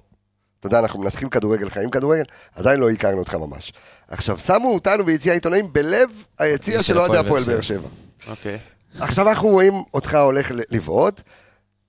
[0.60, 2.24] אתה יודע, אנחנו מנתחים כדורגל, חיים כדורגל,
[2.56, 3.74] עדיין לא הכרנו אותך ממש.
[4.08, 7.88] עכשיו, שמו אותנו ביציע העיתונאים בלב היציע של אוהדי הפועל באר שבע.
[8.28, 8.60] אוקיי.
[9.00, 11.22] עכשיו אנחנו רואים אותך הולך לבעוט,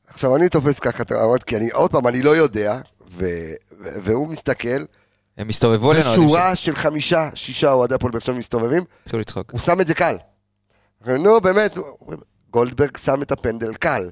[0.06, 1.04] עכשיו אני תופס ככה
[1.46, 2.78] כי אני, עוד פעם, אני לא יודע,
[3.12, 3.26] ו,
[3.80, 4.84] והוא מסתכל,
[5.38, 9.50] הם הסתובבו אלינו, אוהדים ושורה של חמישה, שישה אוהדי הפועל באר שבע מסתובבים, שהתחילו לצחוק.
[9.50, 10.16] הוא שם את זה קל.
[11.06, 11.78] נו, באמת,
[12.50, 14.10] גולדברג שם את הפנדל קל.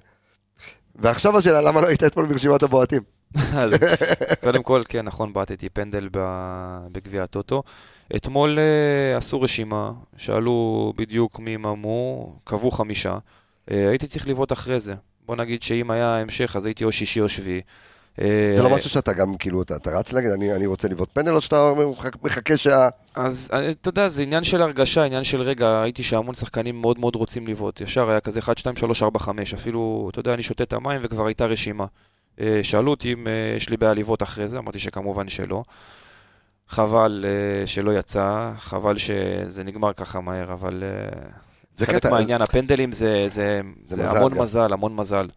[0.97, 3.03] ועכשיו השאלה, למה לא היית אתמול ברשימת הבועטים?
[4.45, 6.09] קודם כל, כן, נכון, בעטתי פנדל
[6.93, 7.63] בגביע הטוטו.
[8.17, 13.19] אתמול אה, עשו רשימה, שאלו בדיוק מי ממו, קבעו חמישה.
[13.71, 14.95] אה, הייתי צריך לבעוט אחרי זה.
[15.27, 17.61] בוא נגיד שאם היה המשך, אז הייתי או שישי או שביעי.
[18.21, 21.09] אה, זה לא משהו שאתה גם, כאילו, אתה, אתה רץ להגיד, אני, אני רוצה לבעוט
[21.13, 21.73] פנדל, או שאתה
[22.25, 22.89] מחכה- שה...
[23.15, 27.01] אז אה, אתה יודע, זה עניין של הרגשה, עניין של רגע, ראיתי שהמון שחקנים מאוד
[27.01, 27.81] מאוד רוצים לבעוט.
[27.81, 31.01] ישר היה כזה 1, 2, 3, 4, 5, אפילו, אתה יודע, אני שותה את המים
[31.05, 31.87] וכבר הייתה רשימה.
[32.41, 35.63] אה, שאלו אותי אם יש לי בעיה לבעוט אחרי זה, אמרתי שכמובן שלא.
[36.69, 37.25] חבל
[37.67, 40.83] שלא יצא, חבל שזה נגמר ככה מהר, אבל
[41.77, 44.43] זה חלק קטע- מהעניין, הפנדלים זה, זה, זה זה מזל המון גם.
[44.43, 45.29] מזל, המון מזל.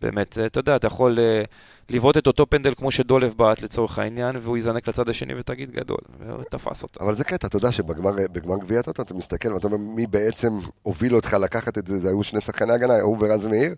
[0.00, 1.18] באמת, אתה יודע, אתה יכול
[1.90, 5.98] לבעוט את אותו פנדל כמו שדולב בעט לצורך העניין, והוא יזנק לצד השני ותגיד גדול,
[6.18, 7.04] והוא תפס אותו.
[7.04, 10.52] אבל זה קטע, אתה יודע שבגמר בגמר גביע הטוטו אתה מסתכל ואתה אומר מי בעצם
[10.82, 13.74] הוביל אותך לקחת את זה, זה היו שני שחקני הגנה, הוא ורז מאיר.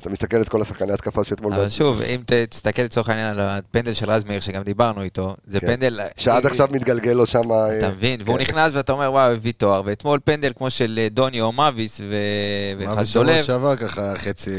[0.00, 1.52] אתה מסתכל את כל השחקני התקפה שאתמול...
[1.52, 5.60] אבל שוב, אם תסתכל לצורך העניין על הפנדל של רז מאיר, שגם דיברנו איתו, זה
[5.60, 5.66] כן.
[5.66, 6.00] פנדל...
[6.16, 7.52] שעד עכשיו מתגלגל לו שם...
[7.52, 8.20] אה, אתה מבין?
[8.24, 8.42] והוא כן.
[8.42, 12.04] נכנס ואתה אומר, וואו, הביא תואר, ואתמול פנדל כמו של אה, דוני או מאביס ו-
[12.84, 14.50] מה ואחד דולב, שעבר ככה חצי...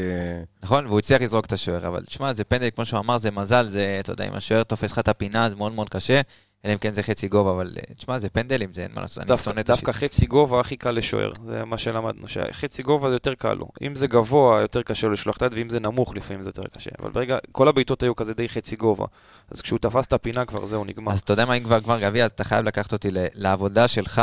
[0.62, 0.86] נכון?
[0.86, 3.96] והוא הצליח לזרוק את השוער, אבל תשמע, זה פנדל, כמו שהוא אמר, זה מזל, זה,
[4.00, 6.20] אתה יודע, אם השוער תופס לך את הפינה, זה מאוד מאוד קשה,
[6.64, 9.22] אלא אם כן זה חצי גובה, אבל אה, תשמע, זה פנדלים, זה אין מה לעשות,
[9.22, 10.12] אני דווקא, שונא את דווקא השיט.
[10.12, 13.68] חצי גובה הכי קל לשוער, זה מה שלמדנו, שחצי גובה זה יותר קל לו.
[13.82, 16.62] אם זה גבוה, יותר קשה לו לשלוח את היד, ואם זה נמוך, לפעמים זה יותר
[16.74, 16.90] קשה.
[17.00, 19.06] אבל ברגע, כל הבעיטות היו כזה די חצי גובה.
[19.50, 21.12] אז כשהוא תפס את הפינה כבר זהו, נגמר.
[21.12, 24.22] אז אתה יודע מה, אם כבר גמר גביע, אז אתה חייב לקחת אותי לעבודה שלך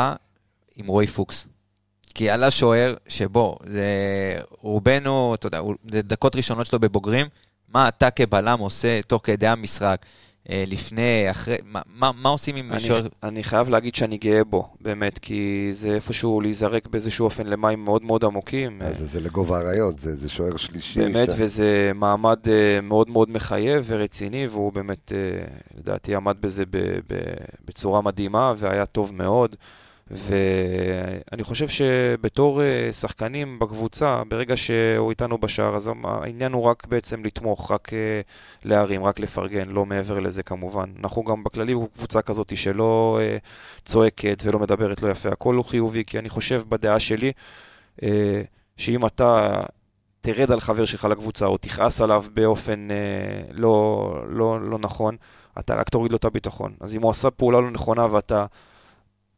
[0.76, 1.48] עם רועי פוקס.
[2.16, 3.86] כי עלה שוער שבו, זה
[4.50, 5.62] רובנו, אתה יודע,
[5.92, 7.28] זה דקות ראשונות שלו בבוגרים,
[7.74, 9.98] מה אתה כבלם עושה תוך כדי המשחק,
[10.50, 12.80] אה, לפני, אחרי, מה, מה, מה עושים עם אני?
[13.24, 18.04] אני חייב להגיד שאני גאה בו, באמת, כי זה איפשהו להיזרק באיזשהו אופן למים מאוד
[18.04, 18.82] מאוד עמוקים.
[18.82, 21.00] אז זה- זה לגובה האריות, זה זה שוער שלישי.
[21.00, 25.44] באמת, שאתה- וזה מעמד אה, מאוד מאוד מחייב ורציני, והוא באמת, אה,
[25.78, 27.36] לדעתי, עמד בזה ב- ב-
[27.68, 29.56] בצורה מדהימה, והיה טוב מאוד.
[30.12, 37.26] ואני חושב שבתור אה, שחקנים בקבוצה, ברגע שהוא איתנו בשער, אז העניין הוא רק בעצם
[37.26, 38.22] לתמוך, רק אה,
[38.66, 40.90] להרים, רק לפרגן, לא מעבר לזה כמובן.
[41.00, 43.38] אנחנו גם בכללי קבוצה כזאת שלא אה,
[43.86, 47.32] צועקת ולא מדברת לא יפה, הכל הוא חיובי, כי אני חושב בדעה שלי,
[48.78, 49.62] שאם אתה
[50.22, 52.88] תרד על חבר שלך לקבוצה או תכעס עליו באופן
[53.52, 55.18] לא, לא, לא נכון,
[55.60, 56.74] אתה רק תוריד לו את הביטחון.
[56.80, 58.46] אז אם הוא עשה פעולה לא נכונה ואתה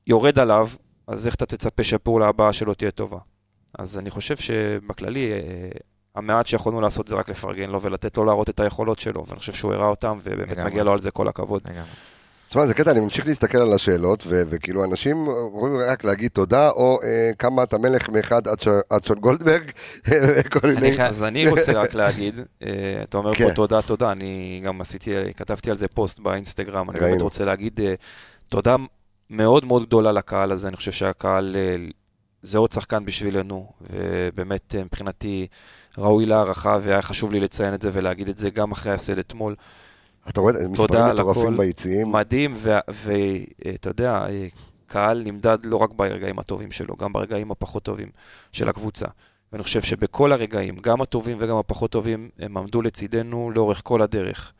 [0.07, 0.67] יורד עליו,
[1.07, 3.17] אז איך אתה תצפה שהפעולה הבאה שלו תהיה טובה?
[3.79, 5.37] אז אני חושב שבכללי, אה,
[6.15, 9.53] המעט שיכולנו לעשות זה רק לפרגן לו ולתת לו להראות את היכולות שלו, ואני חושב
[9.53, 10.57] שהוא הראה אותם, ובאמת.
[10.59, 11.61] מגיע לו על זה כל הכבוד.
[12.49, 16.69] תשמע, זה קטע, אני ממשיך להסתכל על השאלות, ו- וכאילו אנשים רואים רק להגיד תודה,
[16.69, 19.71] או אה, כמה אתה מלך מאחד עד ש- עד שון גולדברג,
[20.09, 21.03] וכל מיני...
[21.03, 22.69] אז אני רוצה רק להגיד, אה,
[23.03, 23.47] אתה אומר כן.
[23.47, 27.21] פה תודה, תודה, אני גם עשיתי, כתבתי על זה פוסט באינסטגרם, אני באמת.
[27.21, 27.93] רוצה להגיד אה,
[28.49, 28.75] תודה
[29.30, 31.75] מאוד מאוד גדולה לקהל הזה, אני חושב שהקהל אה,
[32.41, 35.47] זה עוד שחקן בשבילנו, ובאמת אה, מבחינתי
[35.97, 39.55] ראוי להערכה, והיה חשוב לי לציין את זה ולהגיד את זה גם אחרי ההפסד אתמול.
[40.30, 41.57] אתה רואה מספרים מטורפים.
[41.57, 42.11] ביציעים.
[42.11, 44.47] מדהים, ואתה יודע, אה,
[44.88, 48.09] קהל נמדד לא רק ברגעים הטובים שלו, גם ברגעים הפחות טובים
[48.51, 49.05] של הקבוצה.
[49.51, 54.53] ואני חושב שבכל הרגעים, גם הטובים וגם הפחות טובים, הם עמדו לצידנו לאורך כל הדרך,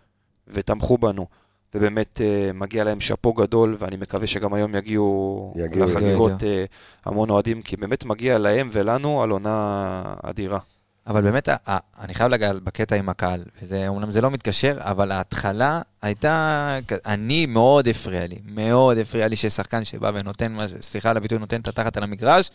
[0.47, 1.28] ותמכו בנו.
[1.76, 6.65] ובאמת אה, מגיע להם שאפו גדול, ואני מקווה שגם היום יגיעו, יגיעו, לחגיגות אה,
[7.05, 10.59] המון אוהדים, כי באמת מגיע להם ולנו על עונה אדירה.
[11.07, 11.49] אבל באמת,
[11.99, 17.45] אני חייב לגעת בקטע עם הקהל, וזה, אומנם זה לא מתקשר, אבל ההתחלה הייתה, אני
[17.45, 21.97] מאוד הפריע לי, מאוד הפריע לי ששחקן שבא ונותן, סליחה על הביטוי, נותן את התחת
[21.97, 22.51] על המגרש,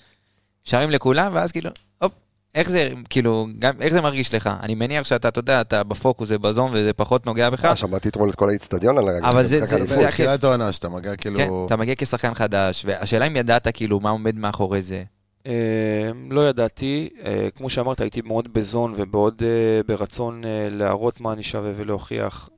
[0.65, 2.13] שרים לכולם, ואז כאילו, הופ,
[2.55, 4.51] איך זה, כאילו, גם, איך זה מרגיש לך?
[4.63, 8.31] אני מניח שאתה, אתה יודע, אתה בפוקוס ובזום וזה פחות נוגע בך, אה, שמעתי אתמול
[8.31, 9.29] את כל האיצטדיון על הרגע.
[9.29, 9.67] אבל זה- זה-.
[9.67, 9.99] זה הכיף.
[10.07, 11.37] בתחילת העונה שאתה מגיע כאילו...
[11.39, 15.03] כן, אתה מגיע כשחקן חדש, והשאלה אם ידעת כאילו מה עומד מאחורי זה.
[15.47, 15.53] אה,
[16.31, 19.49] לא ידעתי, אה, כמו שאמרת, הייתי מאוד בזון ומאוד אה,
[19.87, 22.49] ברצון אה, להראות מה אני שווה ולהוכיח.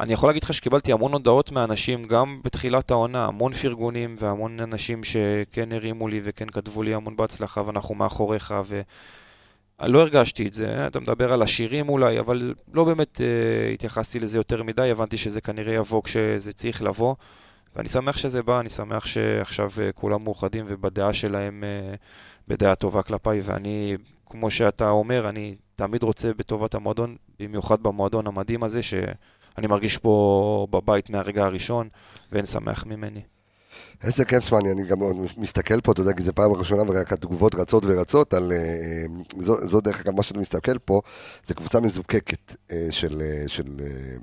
[0.00, 5.04] אני יכול להגיד לך שקיבלתי המון הודעות מאנשים, גם בתחילת העונה, המון פרגונים והמון אנשים
[5.04, 8.54] שכן הרימו לי וכן כתבו לי המון בהצלחה ואנחנו מאחוריך.
[9.82, 14.38] לא הרגשתי את זה, אתה מדבר על השירים אולי, אבל לא באמת אה, התייחסתי לזה
[14.38, 17.14] יותר מדי, הבנתי שזה כנראה יבוא כשזה צריך לבוא,
[17.76, 21.94] ואני שמח שזה בא, אני שמח שעכשיו אה, כולם מאוחדים ובדעה שלהם, אה,
[22.48, 28.62] בדעה טובה כלפיי, ואני, כמו שאתה אומר, אני תמיד רוצה בטובת המועדון, במיוחד במועדון המדהים
[28.62, 28.80] הזה,
[29.56, 31.88] שאני מרגיש פה בבית מהרגע הראשון,
[32.32, 33.20] ואין שמח ממני.
[34.02, 34.98] איזה כיף, שמע, אני אני גם
[35.36, 38.52] מסתכל פה, אתה יודע, כי זו פעם ראשונה ורק התגובות רצות ורצות על...
[38.52, 39.04] אה,
[39.38, 41.00] זו, זו דרך אגב, מה שאתה מסתכל פה,
[41.46, 43.22] זה קבוצה מזוקקת אה, של...
[43.22, 44.16] אה, של אה,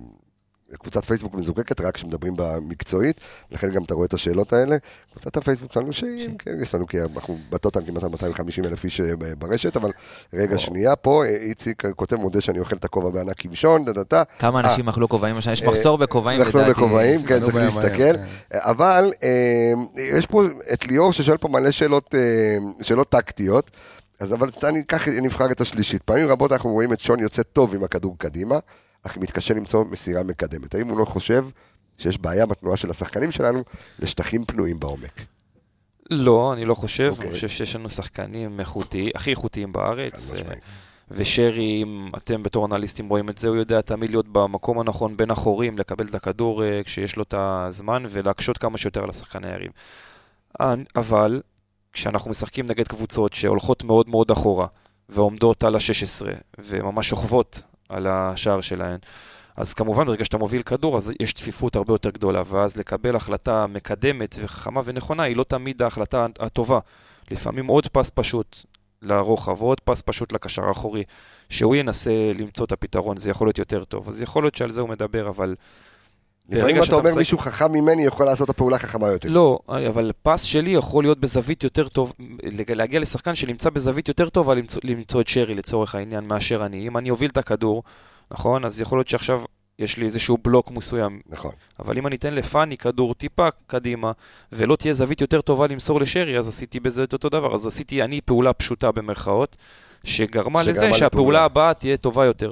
[0.78, 3.20] קבוצת פייסבוק מזוקקת, רק כשמדברים במקצועית,
[3.52, 4.78] לכן גם אתה רואה את השאלות האלה.
[5.12, 8.84] קבוצת הפייסבוק שלנו, שאם, כן, יש לנו, כי אנחנו ב total כמעט על 250 אלף
[8.84, 9.92] איש אה, ברשת, אבל
[10.34, 14.24] רגע, שנייה, פה אה, איציק כותב, מודה שאני אוכל את הכובע בענק עם שון, דה-דה-דה.
[14.40, 15.54] כמה אנשים אכלו כובעים השנה?
[15.54, 16.80] יש מחסור בכובעים, אה, מחסור לדעתי.
[16.80, 18.18] בכובעים, כן, נו, צריך להסתכל.
[18.18, 18.24] כן.
[18.52, 19.74] אבל אה,
[20.18, 20.44] יש פה
[20.74, 23.72] את ליאור ששואל פה מלא שאלות, אה, שאלות טקטיות,
[24.20, 26.02] אז אבל אני אקח, נבחר את השלישית.
[26.04, 28.60] פעמים רבות אנחנו רואים את שון יוצא טוב עם הכדור קדימה,
[29.04, 30.76] אך מתקשה למצוא מסירה מקדמת.
[30.76, 31.46] האם הוא לא חושב
[31.98, 33.64] שיש בעיה בתנועה של השחקנים שלנו
[34.00, 35.22] לשטחים פנויים בעומק?
[36.10, 37.26] לא, אני לא חושב, אוקיי.
[37.26, 40.34] אני חושב שיש לנו שחקנים איכותי, הכי איכותיים בארץ.
[40.34, 40.54] אה,
[41.12, 45.32] ושרי, אם אתם בתור אנליסטים רואים את זה, הוא יודע תמיד להיות במקום הנכון בין
[45.32, 49.72] החורים, לקבל את הכדור אה, כשיש לו את הזמן ולהקשות כמה שיותר על השחקן היריב.
[50.96, 51.42] אבל
[51.94, 54.68] כשאנחנו משחקים נגד קבוצות שהולכות מאוד מאוד אחורה
[55.10, 56.26] ועומדות על ה-16
[56.60, 58.98] וממש שוכבות על השער שלהן,
[59.56, 63.68] אז כמובן ברגע שאתה מוביל כדור אז יש צפיפות הרבה יותר גדולה ואז לקבל החלטה
[63.68, 66.80] מקדמת וחכמה ונכונה היא לא תמיד ההחלטה הטובה.
[67.32, 68.58] לפעמים עוד פס פשוט
[69.02, 71.04] לרוחב, עוד פס פשוט לקשר האחורי,
[71.50, 74.08] שהוא ינסה למצוא את הפתרון, זה יכול להיות יותר טוב.
[74.08, 75.56] אז יכול להיות שעל זה הוא מדבר, אבל...
[76.50, 79.30] לפעמים ברגע אתה אומר משחק- מישהו חכם ממני יכול לעשות את הפעולה חכמה יותר.
[79.30, 82.14] לא, אבל פס שלי יכול להיות בזווית יותר טוב,
[82.76, 86.88] להגיע לשחקן שנמצא בזווית יותר טובה למצוא, למצוא את שרי לצורך העניין מאשר אני.
[86.88, 87.84] אם אני אוביל את הכדור,
[88.32, 88.66] נכון?
[88.66, 89.42] אז יכול להיות שעכשיו
[89.80, 91.20] יש לי איזשהו בלוק מסוים.
[91.30, 91.52] נכון.
[91.80, 94.12] אבל אם אני אתן לפאני כדור טיפה קדימה,
[94.52, 97.54] ולא תהיה זווית יותר טובה למסור לשרי, אז עשיתי בזה את אותו דבר.
[97.56, 99.56] אז עשיתי אני פעולה פשוטה במרכאות,
[100.04, 100.94] שגרמה שגרמה לזה לפעולה.
[100.94, 102.52] שהפעולה הבאה תהיה טובה יותר.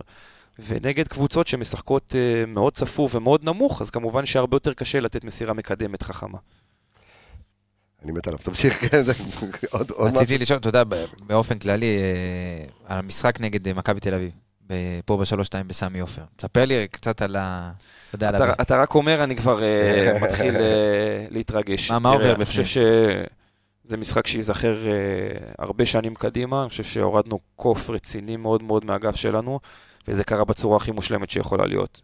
[0.67, 5.53] ונגד קבוצות שמשחקות אה, מאוד צפוף ומאוד נמוך, אז כמובן שהרבה יותר קשה לתת מסירה
[5.53, 6.37] מקדמת חכמה.
[8.03, 8.39] אני מת עליו.
[8.43, 9.13] תמשיך, כן, זה-
[9.71, 10.41] עוד עוד רציתי משהו.
[10.41, 10.83] לשאול, אתה יודע,
[11.27, 14.31] באופן כללי, אה, על המשחק נגד אה, מכבי תל אביב,
[15.05, 16.21] פה בשלוש-שתיים בסמי עופר.
[16.35, 17.71] תספר לי קצת על ה...
[18.07, 18.53] אתה יודע, על אתה, ה...
[18.61, 19.61] אתה רק אומר, אני כבר
[20.23, 20.55] מתחיל
[21.29, 21.91] להתרגש.
[21.91, 24.77] מה- עובר אני חושב שזה משחק שייזכר
[25.59, 29.59] הרבה שנים קדימה, אני חושב שהורדנו קוף רציני מאוד מאוד מהגב שלנו,
[30.09, 32.01] וזה קרה בצורה הכי מושלמת שיכולה להיות.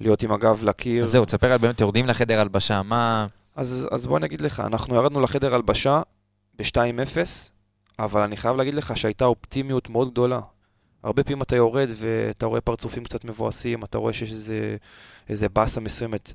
[0.00, 1.04] להיות עם הגב לקיר.
[1.04, 3.26] אז זהו, תספר על באמת, יורדים לחדר הלבשה, מה...
[3.56, 6.02] אז, אז בוא נגיד לך, אנחנו ירדנו לחדר הלבשה
[6.58, 7.16] ב-2-0,
[7.98, 10.40] אבל אני חייב להגיד לך שהייתה אופטימיות מאוד גדולה.
[11.02, 14.76] הרבה פעמים אתה יורד ואתה רואה פרצופים קצת מבואסים, אתה רואה שיש איזה,
[15.28, 16.32] איזה באסה מסוימת.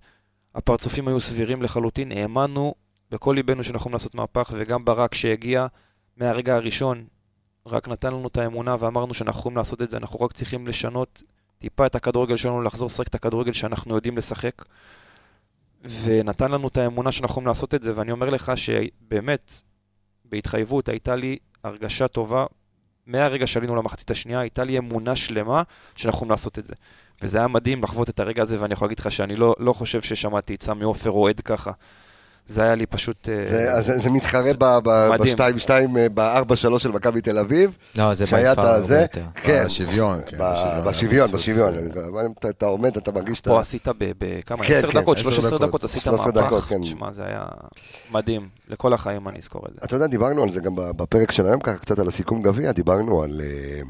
[0.56, 2.74] הפרצופים היו סבירים לחלוטין, האמנו
[3.12, 5.68] בכל ליבנו שאנחנו יכולים לעשות מהפך, וגם ברק שהגיע
[6.18, 7.06] מהרגע הראשון,
[7.66, 11.24] רק נתן לנו את האמונה ואמרנו שאנחנו יכולים לעשות את זה, אנחנו רק צריכים לשנות
[11.58, 14.66] טיפה את הכדורגל שלנו, לחזור לשחק את הכדורגל שאנחנו יודעים לשחק.
[16.04, 19.52] ונתן לנו את האמונה שאנחנו יכולים לעשות את זה, ואני אומר לך שבאמת,
[20.26, 22.46] בהתחייבות, הייתה לי הרגשה טובה,
[23.06, 25.64] מהרגע שעלינו למחצית השנייה, הייתה לי אמונה שלמה
[25.96, 26.76] שאנחנו יכולים לעשות את זה.
[27.22, 30.02] וזה היה מדהים לחוות את הרגע הזה, ואני יכול להגיד לך שאני לא, לא חושב
[30.02, 31.72] ששמעתי את סמי עופר רועד ככה.
[32.52, 33.30] זה היה לי פשוט...
[33.30, 35.36] אה, זה- זה זה מתחרה ב- מדהים.
[35.38, 35.70] ב-2-2,
[36.14, 37.78] ב-4-3 של מכבי תל אביב.
[37.98, 39.22] לא, זה ביפר הרבה הזה, יותר.
[39.36, 40.38] כן, בשוויון, כן,
[40.86, 41.74] בשוויון, הפיצוץ, בשוויון.
[41.76, 43.50] אה, אתה- אתה עומד, אתה מרגיש את ה...
[43.50, 44.64] פה עשית ב- בכמה?
[44.64, 45.68] כן, 10 כן, דקות, 10 13 דקות.
[45.70, 46.66] דקות, עשית 13 דקות, מהפך.
[46.70, 46.82] כן.
[46.84, 47.44] תשמע, זה היה
[48.12, 48.50] מדהים.
[48.70, 49.80] לכל החיים אני אזכור את זה.
[49.86, 53.24] אתה יודע, דיברנו על זה גם בפרק של היום, ככה קצת על הסיכום גביע, דיברנו
[53.24, 53.82] על, אה,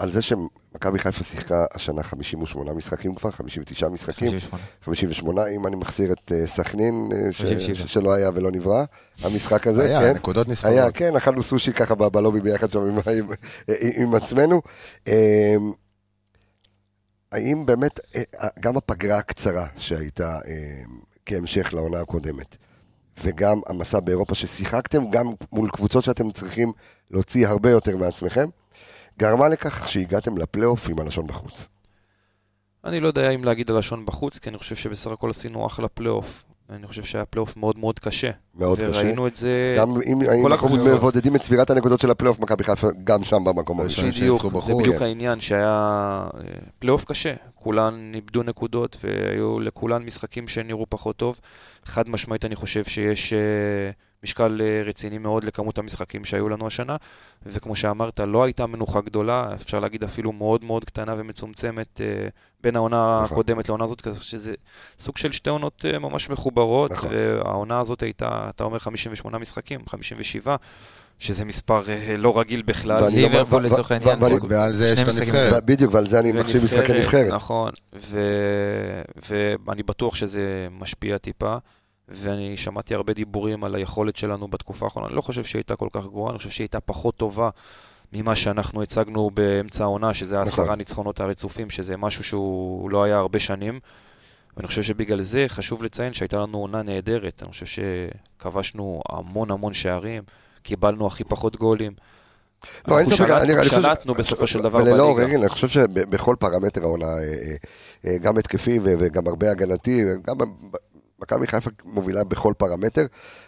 [0.00, 4.64] על זה שמכבי חיפה שיחקה השנה 58 משחקים כבר, 59 משחקים, 58.
[4.82, 7.74] 58, אם אני מחזיר את אה, סכנין, אה, ש- 57.
[7.88, 8.84] ש- שלא היה ולא נברא,
[9.22, 10.14] המשחק הזה, היה, כן.
[10.16, 10.72] נקודות נספרות.
[10.72, 13.30] היה, כן, אכלנו סושי ככה ב- בלובי ביחד שם עם, עם,
[13.94, 14.62] עם עצמנו.
[15.08, 15.56] אה,
[17.32, 18.22] האם באמת, אה,
[18.60, 20.82] גם הפגרה הקצרה שהייתה אה,
[21.26, 22.56] כהמשך לעונה הקודמת,
[23.24, 26.72] וגם המסע באירופה ששיחקתם, גם מול קבוצות שאתם צריכים
[27.10, 28.48] להוציא הרבה יותר מעצמכם,
[29.20, 31.68] גרמה לכך שהגעתם לפלייאוף עם הלשון בחוץ.
[32.84, 36.44] אני לא יודע אם להגיד הלשון בחוץ, כי אני חושב שבסך הכל עשינו אחלה פלייאוף.
[36.70, 38.30] אני חושב שהיה פלייאוף מאוד מאוד קשה.
[38.54, 39.00] מאוד קשה.
[39.00, 39.74] וראינו את זה...
[39.78, 40.94] גם אם אם אנחנו הקבוצות.
[40.94, 44.10] מבודדים את צבירת הנקודות של הפלייאוף, מכבי חיפה גם שם במקום הראשון.
[44.10, 44.74] בדיוק, שניצחו זה.
[44.74, 45.04] בדיוק כן.
[45.04, 45.68] העניין, שהיה
[46.34, 46.40] אה,
[46.78, 47.34] פלייאוף קשה.
[47.54, 51.40] כולן איבדו נקודות, והיו לכולן משחקים שנראו פחות טוב.
[51.84, 53.38] חד משמעית אני חושב שיש אה,
[54.24, 56.96] משקל אה, רציני מאוד לכמות המשחקים שהיו לנו השנה,
[57.46, 62.28] וכמו שאמרת, לא הייתה מנוחה גדולה, אפשר להגיד אפילו מאוד מאוד קטנה ומצומצמת אה,
[62.62, 63.34] בין העונה נכון.
[63.34, 64.54] הקודמת לעונה הזאת, כזה שזה
[64.98, 67.10] סוג של שתי עונות אה, ממש מחוברות, נכון.
[67.12, 70.56] והעונה הזאת הייתה, אתה אומר 58 משחקים, 57,
[71.18, 71.82] שזה מספר
[72.18, 73.00] לא רגיל בכלל.
[73.00, 74.18] לא- ליברפול לצורך העניין.
[74.48, 75.34] ועל זה יש שני את משחקים.
[75.34, 75.64] הנבחרת.
[75.64, 77.32] בדיוק, ועל זה אני מחשיב משחקי נבחרת.
[77.32, 77.70] נכון,
[79.66, 81.56] ואני בטוח שזה משפיע טיפה,
[82.10, 85.88] ואני שמעתי הרבה דיבורים על היכולת שלנו בתקופה האחרונה, אני לא חושב שהיא הייתה כל
[85.92, 87.50] כך גרועה, אני חושב שהיא הייתה פחות טובה
[88.12, 90.46] ממה שאנחנו הצגנו באמצע העונה, שזה נכון.
[90.46, 93.80] העשרה ניצחונות הרצופים, שזה משהו שהוא לא היה הרבה שנים.
[94.56, 97.42] ואני חושב שבגלל זה חשוב לציין שהייתה לנו עונה נהדרת.
[97.42, 97.66] אני חושב
[98.38, 100.22] שכבשנו המון המון שערים,
[100.62, 101.92] קיבלנו הכי פחות גולים.
[102.88, 105.02] לא, אנחנו ספק, אני- אני שלטנו, שלטנו בסופו של דבר וללא בליגה.
[105.02, 107.54] עוררין, אני חושב שבכל פרמטר העונה, אה, אה,
[108.12, 110.36] אה, גם התקפי וגם הרבה הגנתי, גם
[111.20, 113.06] מכבי חיפה מובילה בכל פרמטר.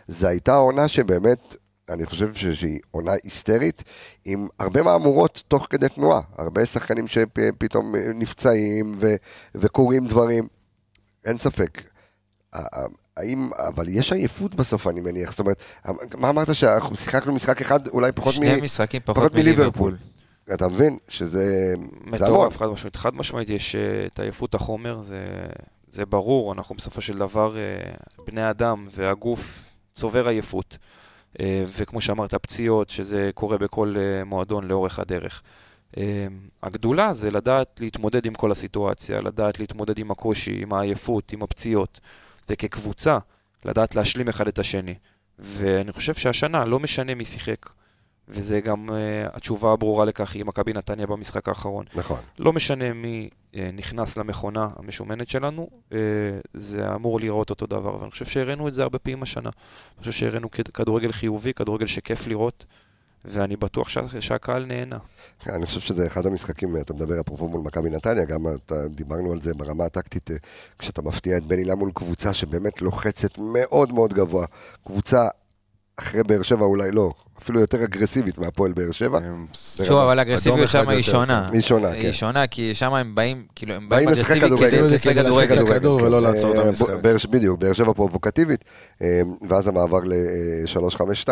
[0.09, 1.57] זו הייתה עונה שבאמת,
[1.89, 3.85] אני חושב שהיא עונה היסטרית,
[4.25, 6.21] עם הרבה מהמורות תוך כדי תנועה.
[6.39, 9.15] הרבה שחקנים שפתאום נפצעים ו-
[9.55, 10.49] וקורים דברים.
[11.25, 11.83] אין ספק.
[13.17, 15.31] האם, אבל יש עייפות בסוף, אני מניח.
[15.31, 15.63] זאת אומרת,
[16.15, 18.37] מה אמרת שאנחנו שיחקנו משחק אחד, אולי פחות מ...
[18.37, 19.93] שני משחקים פחות פחות מליברפול.
[19.93, 20.55] מליברפול.
[20.55, 20.99] אתה מבין?
[21.09, 21.75] שזה...
[22.05, 22.97] מטורף, חד משמעית.
[22.97, 25.25] חד משמעית יש אה, את עייפות החומר, זה,
[25.93, 27.93] זה ברור, אנחנו בסופו של דבר אה,
[28.27, 30.79] בני אדם והגוף צובר עייפות.
[31.41, 35.43] אה, וכמו שאמרת, פציעות, שזה קורה בכל אה, מועדון לאורך הדרך.
[36.63, 42.01] הגדולה זה לדעת להתמודד עם כל הסיטואציה, לדעת להתמודד עם הקושי, עם העייפות, עם הפציעות,
[42.49, 43.19] וכקבוצה,
[43.65, 44.95] לדעת להשלים אחד את השני.
[45.39, 47.69] ואני חושב שהשנה, לא משנה מי שיחק,
[48.29, 48.93] וזה גם uh,
[49.37, 51.85] התשובה הברורה לכך היא מכבי נתניה במשחק האחרון.
[51.95, 52.19] נכון.
[52.39, 55.95] לא משנה מי uh, נכנס למכונה המשומנת שלנו, uh,
[56.55, 59.51] זה אמור להיראות אותו דבר, ואני חושב שהראינו את זה הרבה פעמים השנה.
[59.51, 62.65] אני חושב שהראינו כד- כדורגל חיובי, כדורגל שכיף לראות,
[63.25, 64.99] ואני בטוח שה, שהקהל נהנה.
[65.49, 69.43] אני חושב שזה אחד המשחקים, אתה מדבר אפרופו מול מכבי נתניה, גם אתה, דיברנו על
[69.43, 70.31] זה ברמה הטקטית,
[70.79, 74.47] כשאתה מפתיע את בן הילה מול קבוצה שבאמת לוחצת מאוד מאוד גבוה.
[74.87, 75.29] קבוצה
[75.97, 77.13] אחרי באר שבע אולי לא,
[77.43, 79.21] אפילו יותר אגרסיבית מהפועל באר שבע.
[79.85, 81.11] שוב, אבל האגרסיביות שם היא יותר.
[81.11, 81.47] שונה.
[81.53, 81.95] היא שונה, כן.
[81.95, 84.71] היא שונה, כי שם הם באים, כאילו, הם באים אגרסיבית כדורגל.
[84.71, 86.05] כדי לשחק כדורגל.
[86.05, 87.29] ולא לעצור את אה, המשחק.
[87.31, 88.65] בדיוק, באר שבע פרובוקטיבית,
[89.03, 89.21] אה,
[89.51, 91.29] ואז המעבר ל-352,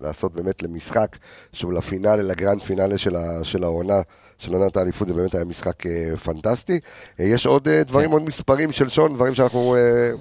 [0.00, 1.16] ולעשות באמת למשחק
[1.52, 2.98] שהוא לפינאלה, לגרנד פינאלה
[3.42, 4.00] של העונה,
[4.42, 6.78] של עונת האליפות, זה באמת היה משחק אה, פנטסטי.
[7.20, 8.12] אה, יש עוד אה, דברים, כן.
[8.12, 9.76] עוד מספרים של שון, דברים שאנחנו...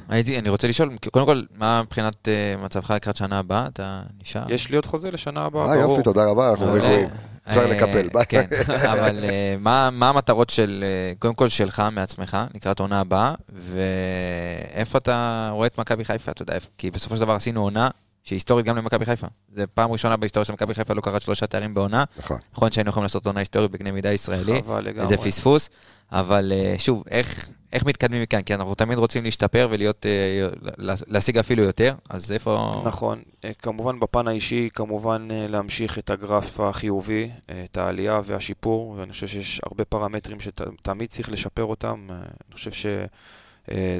[0.10, 2.28] הייתי, אני רוצה לשאול, קודם כל, מה מבחינת
[2.64, 3.68] מצבך לקראת שנה הבאה?
[3.68, 4.42] אתה נשאר?
[4.54, 5.92] יש לי עוד חוזה לשנה הבאה, אה, ברור.
[5.92, 6.74] יופי, תודה רבה, אנחנו.
[6.74, 7.10] רגועים.
[7.50, 8.26] אפשר לקפל, ביי.
[8.30, 8.46] כן,
[8.94, 9.20] אבל
[9.60, 10.84] מה מה המטרות של,
[11.20, 16.54] קודם כל שלך מעצמך, לקראת עונה הבאה, ואיפה אתה רואה את מכבי חיפה, אתה יודע,
[16.56, 17.90] איפה- כי בסופו של דבר עשינו עונה
[18.24, 19.28] שהיא היסטורית גם למכבי חיפה.
[19.54, 22.04] זה פעם ראשונה בהיסטוריה של מכבי חיפה לא קראת שלושה תארים בעונה.
[22.18, 22.38] נכון.
[22.54, 25.06] נכון שהיינו יכולים לעשות עונה היסטורית בקנה מידה ישראלי, חבל לגמרי.
[25.06, 25.70] וזה פספוס,
[26.12, 27.50] אבל אה, שוב, איך...
[27.74, 28.42] איך מתקדמים מכאן?
[28.42, 30.48] כי אנחנו תמיד רוצים להשתפר ולהיות, אה,
[30.78, 32.82] לה- להשיג אפילו יותר, אז איפה...
[32.86, 33.22] נכון.
[33.46, 37.30] אה, כמובן בפן האישי, כמובן להמשיך את הגרף החיובי,
[37.66, 42.08] את העלייה והשיפור, ואני חושב שיש הרבה פרמטרים שתמיד צריך לשפר אותם.
[42.12, 42.72] אני חושב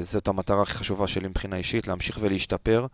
[0.02, 2.86] שזאת המטרה הכי חשובה שלי מבחינה אישית, להמשיך ולהשתפר.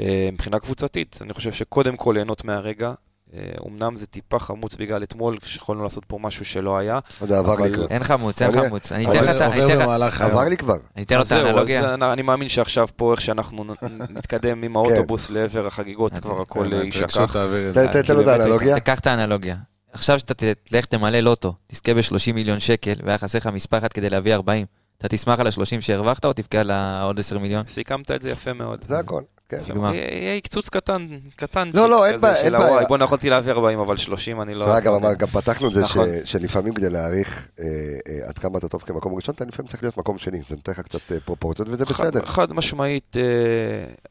[0.00, 2.92] אה, מבחינה קבוצתית, אני חושב שקודם כל ליהנות מהרגע.
[3.34, 6.98] אה, אמנם זה טיפה חמוץ בגלל אתמול, כשיכולנו לעשות פה משהו שלא היה.
[7.20, 7.86] יודע, עבר לי כבר.
[7.90, 8.92] אין חמוץ, אין אני- חמוץ.
[8.92, 10.30] אני אתן לך את ה- אני עובר אתן לך- במהלך היום.
[10.32, 10.76] עבר לי כבר.
[10.96, 11.80] אני אתן לו את זהו, האנלוגיה.
[11.94, 13.64] אז אני- מאמין שעכשיו פה, איך שאנחנו
[14.10, 17.02] נתקדם עם האוטובוס לעבר החגיגות, כבר הכל יישכח.
[17.02, 18.80] רגשות תעביר את תן- לו את האנלוגיה.
[18.80, 19.56] תקח את האנלוגיה.
[19.92, 20.34] עכשיו שאתה
[20.64, 24.66] תלך תמלא לוטו, תזכה ב-30 מיליון שקל, והיה חסר לך מספר אחד כדי להביא 40.
[24.98, 27.66] אתה תשמח על ה-30 שהרווחת או תבכה על העוד 10 מיליון?
[27.66, 28.84] סיכמת את זה יפה מאוד.
[28.88, 29.22] זה הכל.
[29.50, 29.76] כן.
[29.92, 31.70] יהיה קצוץ קטן, קטן.
[31.74, 32.70] לא, לא, אין בעיה, אין בעיה.
[32.72, 34.66] וואי, בוא, יכולתי להביא 40, אבל 30 אני לא...
[34.66, 34.90] גם לא יודע.
[35.08, 36.08] אמר- גם פתחנו את זה ש- נכון.
[36.24, 37.64] שלפעמים כדי להעריך אה,
[38.08, 40.72] אה, עד כמה אתה טוב כמקום ראשון, אתה לפעמים צריך להיות מקום שני, זה נותן
[40.72, 42.24] לך קצת אה, פרופורציות וזה בסדר.
[42.26, 43.16] חד משמעית,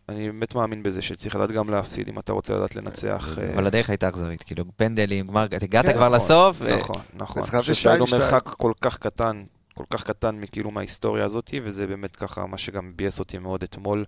[0.09, 3.37] אני באמת מאמין בזה שצריך לדעת גם להפסיד אם אתה רוצה לדעת לנצח.
[3.55, 7.43] אבל הדרך הייתה אכזרית, כאילו פנדלים, הגעת כן, כבר נכון, לסוף, נכון, נכון.
[7.53, 8.21] אני חושב שהיינו שתיים, שתיים.
[8.33, 9.43] מרחק כל כך קטן,
[9.79, 14.05] כל כך קטן מכאילו מההיסטוריה הזאת, וזה באמת ככה מה שגם ביאס אותי מאוד אתמול.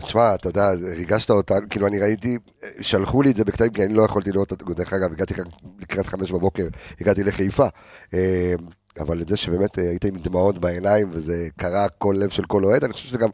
[0.00, 2.38] תשמע, אתה יודע, ריגשת אותה, כאילו אני ראיתי,
[2.80, 5.44] שלחו לי את זה בקטעים, כי אני לא יכולתי לראות, את- דרך אגב, הגעתי כאן
[5.78, 6.66] לקראת חמש בבוקר,
[7.00, 7.66] הגעתי לחיפה.
[8.14, 8.54] אה,
[9.00, 12.64] אבל את זה שבאמת אה, היית עם דמעות בעיניים, וזה קרה כל לב של כל
[12.64, 13.28] אוהד, אני חושב שזה גם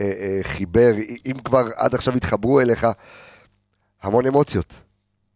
[0.00, 0.92] אה, אה, חיבר,
[1.26, 2.86] אם כבר עד עכשיו התחברו אליך,
[4.02, 4.72] המון אמוציות.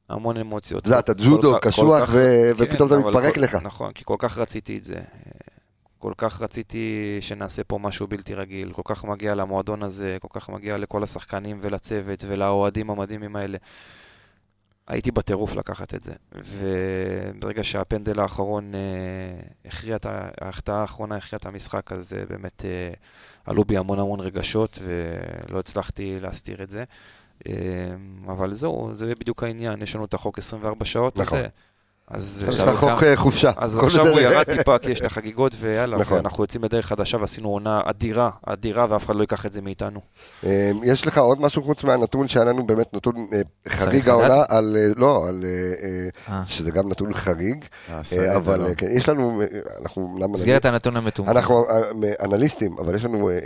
[0.08, 0.86] המון אמוציות.
[0.86, 3.54] יודע, אתה ג'ודו, קשוח, ו- כן, ופתאום אתה מתפרק כל- לך.
[3.62, 4.94] נכון, כי כל כך רציתי את זה.
[6.00, 10.48] כל כך רציתי שנעשה פה משהו בלתי רגיל, כל כך מגיע למועדון הזה, כל כך
[10.48, 13.58] מגיע לכל השחקנים ולצוות ולאוהדים המדהימים האלה.
[14.88, 16.12] הייתי בטירוף לקחת את זה.
[16.32, 18.80] וברגע שהפנדל האחרון אה,
[19.64, 20.06] הכריע את.
[20.40, 22.92] ההחטאה האחרונה הכריעה את המשחק, אז אה, באמת אה,
[23.44, 26.84] עלו בי המון המון רגשות, ולא הצלחתי להסתיר את זה.
[27.46, 27.52] אה,
[28.26, 31.38] אבל זהו, זה בדיוק העניין, יש לנו את החוק 24 שעות נכון.
[31.38, 31.48] הזה.
[32.10, 33.50] אז יש עכשיו לך חוק אה, חופשה.
[33.56, 34.20] אז עכשיו הוא.
[34.20, 36.16] ירד טיפה כי יש את החגיגות ויאללה, נכון.
[36.16, 40.00] ואנחנו יוצאים לדרך חדשה ועשינו עונה אדירה, אדירה ואף אחד לא ייקח את זה מאיתנו.
[40.46, 44.08] אה, יש לך עוד משהו חוץ מהנתון שהיה לנו באמת נתון אה, חריג?
[44.08, 45.50] העונה, על, אה, לא, על, אה,
[46.28, 46.42] אה, אה.
[46.46, 48.66] שזה גם נתון חריג, אה, אה, אבל לא.
[48.66, 49.46] אה, כן, יש לנו, אה,
[49.80, 51.32] אנחנו, מסגרת הנתון המטומטם.
[51.32, 53.40] אנחנו אה, אנליסטים, אבל יש לנו אה, אה,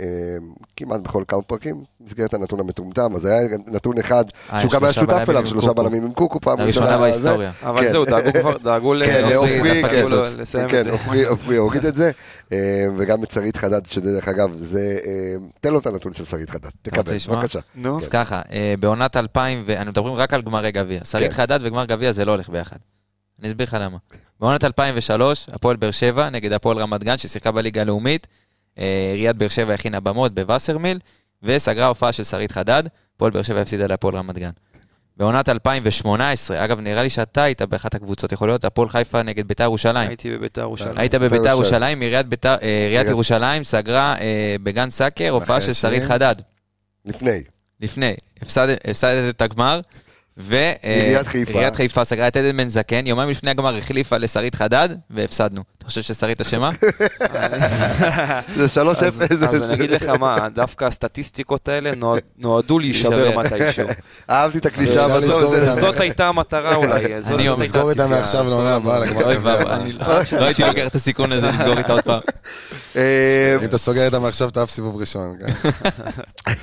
[0.77, 4.93] כמעט בכל כמה פרקים מסגרת הנתון המטומטם, אז היה נתון אחד אה, שהוא גם היה
[4.93, 5.73] שותף אליו, שלושה.
[5.73, 7.51] בלמים עם קוקו פעם הראשונה ראשונה, בהיסטוריה.
[7.63, 7.87] אבל כן.
[7.87, 10.41] זהו, דאגו כבר, דאגו כן, לעופרי, דפק כן, את זה.
[10.41, 10.89] לסיים כן.
[10.89, 12.11] עופרי עופרי הוריד את זה,
[12.51, 16.49] אה, וגם את שרית חדד, שדרך אגב, זה, אה, תן לו את הנתון של שרית
[16.49, 17.17] חדד, תקבל?
[17.29, 17.59] בבקשה.
[17.75, 17.97] נו.
[17.97, 20.99] אז ככה, אה, בעונת 2000, ואנו מדברים רק על גמרי גביע.
[21.05, 21.37] שרית כן.
[21.37, 22.77] חדד וגמר גביע זה לא הולך ביחד.
[23.39, 23.97] אני אסביר לך למה.
[24.39, 28.27] בעונת 2003, הפועל באר שבע נגד הפועל רמת גן, ששיחקה בליגה הלאומית,
[28.75, 30.99] עיריית באר שבע הכינה במות בווסרמיל,
[31.43, 32.83] וסגרה הופעה של שרית חדד,
[33.15, 34.49] הפועל באר שבע הפסידה להפועל רמת גן.
[35.17, 39.63] בעונת 2018, אגב, נראה לי שאתה היית באחת הקבוצות, יכול להיות הפועל חיפה נגד ביתר
[39.63, 40.07] ירושלים.
[40.09, 40.97] הייתי בביתר ירושלים.
[40.97, 41.55] היית בביתר ירושלים.
[41.61, 46.03] ירושלים, עיריית ביתר- אה, עיריית ירושלים סגרה אה, בגן סאקר הופעה של שרית?
[46.03, 46.35] חדד.
[47.05, 47.41] לפני,
[47.81, 49.81] לפני, הפסד- הפסדת את הגמר,
[50.39, 51.51] עיריית חיפה.
[51.51, 55.63] ועיריית חיפה סגרה את עדן בן זקן, יומיים לפני הגמר החליפה לשרית חדד, והפסדנו.
[55.77, 56.71] אתה חושב ששרית אשמה?
[58.55, 58.77] זה 3-0.
[58.87, 63.37] אז אז אני אגיד לך מה, דווקא הסטטיסטיקות האלה נועד- נועדו להישבר.
[63.39, 63.87] מתישהו.
[64.29, 65.53] אהבתי את הקלישה בסוף.
[65.57, 67.05] את זאת הייתה המטרה אולי.
[67.27, 68.07] אני אומר, לסגור הציפייה.
[68.07, 69.37] מעכשיו לעונה הבאה, לגמר אוי.
[69.37, 70.05] ואבוי, לא
[70.39, 72.19] לא הייתי לוקח את הסיכון הזה לסגור איתה עוד פעם.
[72.95, 73.01] אה,
[73.61, 75.37] אם אתה סוגר איתם מעכשיו, אתה אף סיבוב ראשון.
[75.39, 75.71] כן.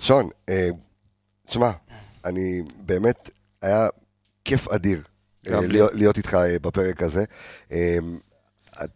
[0.00, 0.68] שון, אה,
[1.46, 1.70] תשמע,
[2.24, 3.30] אני באמת,
[3.62, 3.88] היה
[4.44, 5.02] כיף אדיר
[5.48, 5.60] אה.
[5.66, 7.24] להיות- להיות איתך אה, בפרק הזה.
[7.72, 7.98] אה,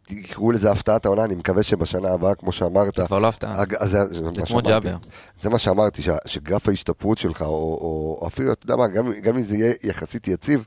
[0.06, 3.60] תקראו לזה הפתעת העונה, אני מקווה שבשנה הבאה, כמו שאמרת, זה כבר לא הפתעה.
[3.60, 4.60] הג- זה זה מה זה כמו.
[4.62, 4.96] ג'אבר.
[5.42, 9.36] זה מה שאמרתי, שגרף ההשתפרות שלך, או, או, או אפילו, אתה יודע מה, גם, גם
[9.36, 10.64] אם זה יהיה יחסית יציב,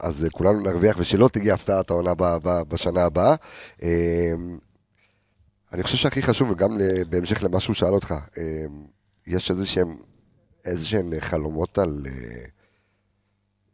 [0.00, 2.12] אז כולנו נרוויח, ושלא תגיע הפתעת העונה
[2.68, 3.34] בשנה הבאה.
[3.82, 4.32] אה,
[5.72, 8.14] אני חושב שהכי חשוב, וגם בהמשך למה שהוא שאל אותך,
[9.26, 9.96] יש איזה שהם,
[10.64, 12.06] איזה שהם חלומות על...
[12.06, 12.44] אה,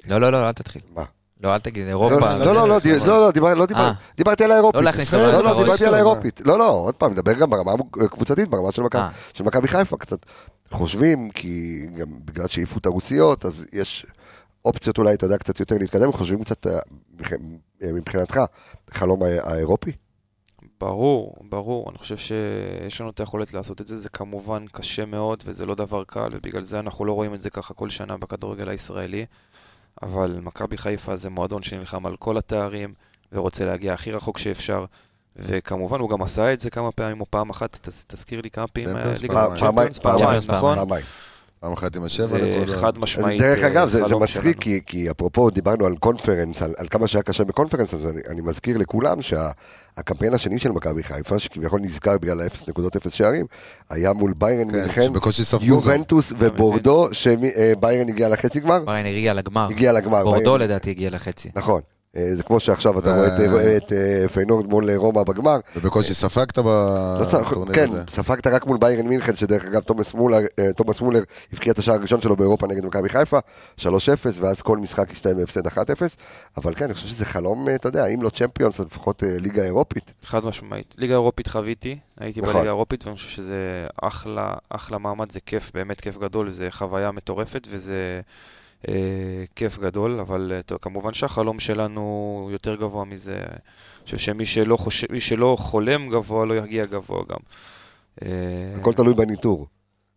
[0.08, 0.82] לא, לא, לא, אל תתחיל.
[0.94, 1.04] מה?
[1.42, 2.14] לא, אל תגיד, לא, אירופה.
[2.14, 2.68] לא, לא, לא,
[3.06, 3.28] לא,
[3.58, 3.92] לא, אה.
[4.16, 4.74] דיברתי על האירופית.
[4.76, 5.62] לא להכניס את לא, לא.
[5.64, 6.40] דיברתי על האירופית.
[6.44, 7.72] לא, לא, עוד פעם, נדבר גם ברמה
[8.04, 9.72] הקבוצתית, ברמה של מכבי- אה.
[9.72, 10.18] חיפה קצת.
[10.72, 14.06] חושבים, כי גם בגלל שהעיפו את הרוסיות, אז יש
[14.64, 16.78] אופציות אולי, אתה יודע, קצת יותר להתקדם, חושבים קצת, אה,
[17.14, 17.32] מבח-
[17.82, 18.40] אה, מבחינתך,
[18.90, 19.92] חלום הא- האירופי?
[20.80, 21.90] ברור, ברור.
[21.90, 23.96] אני חושב שיש לנו את היכולת לעשות את זה.
[23.96, 27.50] זה כמובן קשה מאוד וזה לא דבר קל, ובגלל זה אנחנו לא רואים את זה
[27.50, 29.26] ככה כל שנה בכדורגל הישראלי.
[30.02, 32.94] אבל מכבי חיפה זה מועדון שנלחם על כל התארים
[33.32, 34.84] ורוצה להגיע הכי רחוק שאפשר.
[35.36, 38.66] וכמובן, הוא גם עשה את זה כמה פעמים, או פעם אחת, תז, תזכיר לי כמה
[38.66, 39.46] פעמים היה ליגה.
[39.56, 40.58] צ'מפיונס, פעמיים, פעמיים, פעמיים.
[40.58, 40.76] נכון?
[40.76, 41.04] פעמיים.
[41.60, 42.26] פעם אחת עם השבע
[42.68, 42.76] זה.
[42.76, 44.60] חד אז משמעית דרך אה, אגב, זה, זה חלום מצחיק.
[44.60, 48.40] כי, כי אפרופו דיברנו על קונפרנס, על, על כמה שהיה קשה בקונפרנס, אז אני, אני
[48.40, 53.46] מזכיר לכולם שהקמפיין השני של מכבי חיפה, שכביכול נזכר בגלל האפס נקודות אפס שערים,
[53.90, 54.84] היה מול ביירן כן, גם.
[55.68, 59.66] יובנטוס ובורדו, שביירן הגיע לחצי גמר, ביירן הגיע לגמר.
[59.70, 60.22] הגיע לגמר.
[60.24, 61.50] בורדו ביירן- לדעתי הגיע לחצי.
[61.54, 61.80] נכון.
[62.16, 63.16] אה, זה כמו שעכשיו אתה
[63.50, 65.58] רואה את, את אה, פיינורד מול רומא בגמר.
[65.76, 66.62] ובקושי ספגת לא
[67.20, 68.02] בטורניר כן, הזה.
[68.10, 70.70] ספגת רק מול ביירן מינכן, שדרך אגב תומאס מולר, אה,
[71.52, 73.38] הבקיע את השער הראשון שלו באירופה נגד מכבי חיפה,
[73.78, 73.82] 3-0,
[74.34, 75.70] ואז כל משחק הסתיים בהפסד 1-0.
[76.56, 79.36] אבל כן, אני חושב שזה חלום, אה, אתה יודע, אם לא צ'מפיונס, אז לפחות אה,
[79.40, 80.12] ליגה אירופית.
[80.24, 80.94] חד משמעית.
[80.98, 82.52] ליגה אירופית חוויתי, הייתי נכון.
[82.52, 87.10] בליגה האירופית, ואני חושב שזה אחלה, אחלה מעמד, זה כיף, באמת כיף גדול, זה חוויה
[87.10, 88.20] מטורפת, וזה אה,
[89.54, 93.36] כיף גדול, אבל אה, טוב, כמובן שהחלום שלנו יותר גבוה מזה.
[93.36, 97.38] אני חושב שמי שלא, חושב, מי שלא חולם גבוה, לא יגיע גבוה גם.
[98.22, 98.28] אה,
[98.80, 99.66] הכל תלוי בניטור.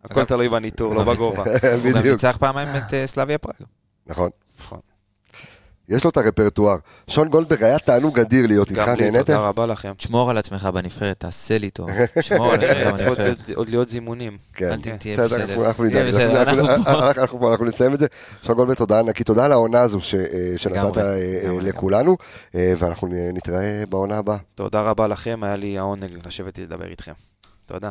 [0.03, 1.43] הכל תלוי בניטור, לא בגובה.
[1.43, 3.55] הוא גם ניצח פעמיים את אה, סלאביה פראג.
[4.07, 4.29] נכון.
[4.59, 4.79] נכון.
[5.89, 6.75] יש לו את הרפרטואר.
[7.07, 9.19] שון גולדברג היה תענוג אדיר להיות איתך, נהניתם?
[9.23, 9.93] תודה רבה לכם.
[9.97, 11.89] תשמור על עצמך בנבחרת, תעשה לי טוב.
[12.19, 13.49] תשמור על עצמך בנבחרת.
[13.55, 14.37] עוד להיות זימונים.
[14.53, 15.15] כן, כן.
[15.23, 16.13] בסדר, אנחנו נדאג.
[17.17, 18.07] אנחנו נסיים את זה.
[18.43, 22.17] שון גולדברג, תודה ענקי, תודה על העונה הזו אה, שנתת אה, אה, לכולנו,
[22.53, 24.37] ואנחנו נתראה בעונה הבאה.
[24.55, 27.13] תודה רבה לכם, היה לי העונג לשבת לדבר איתכם.
[27.65, 27.89] תודה.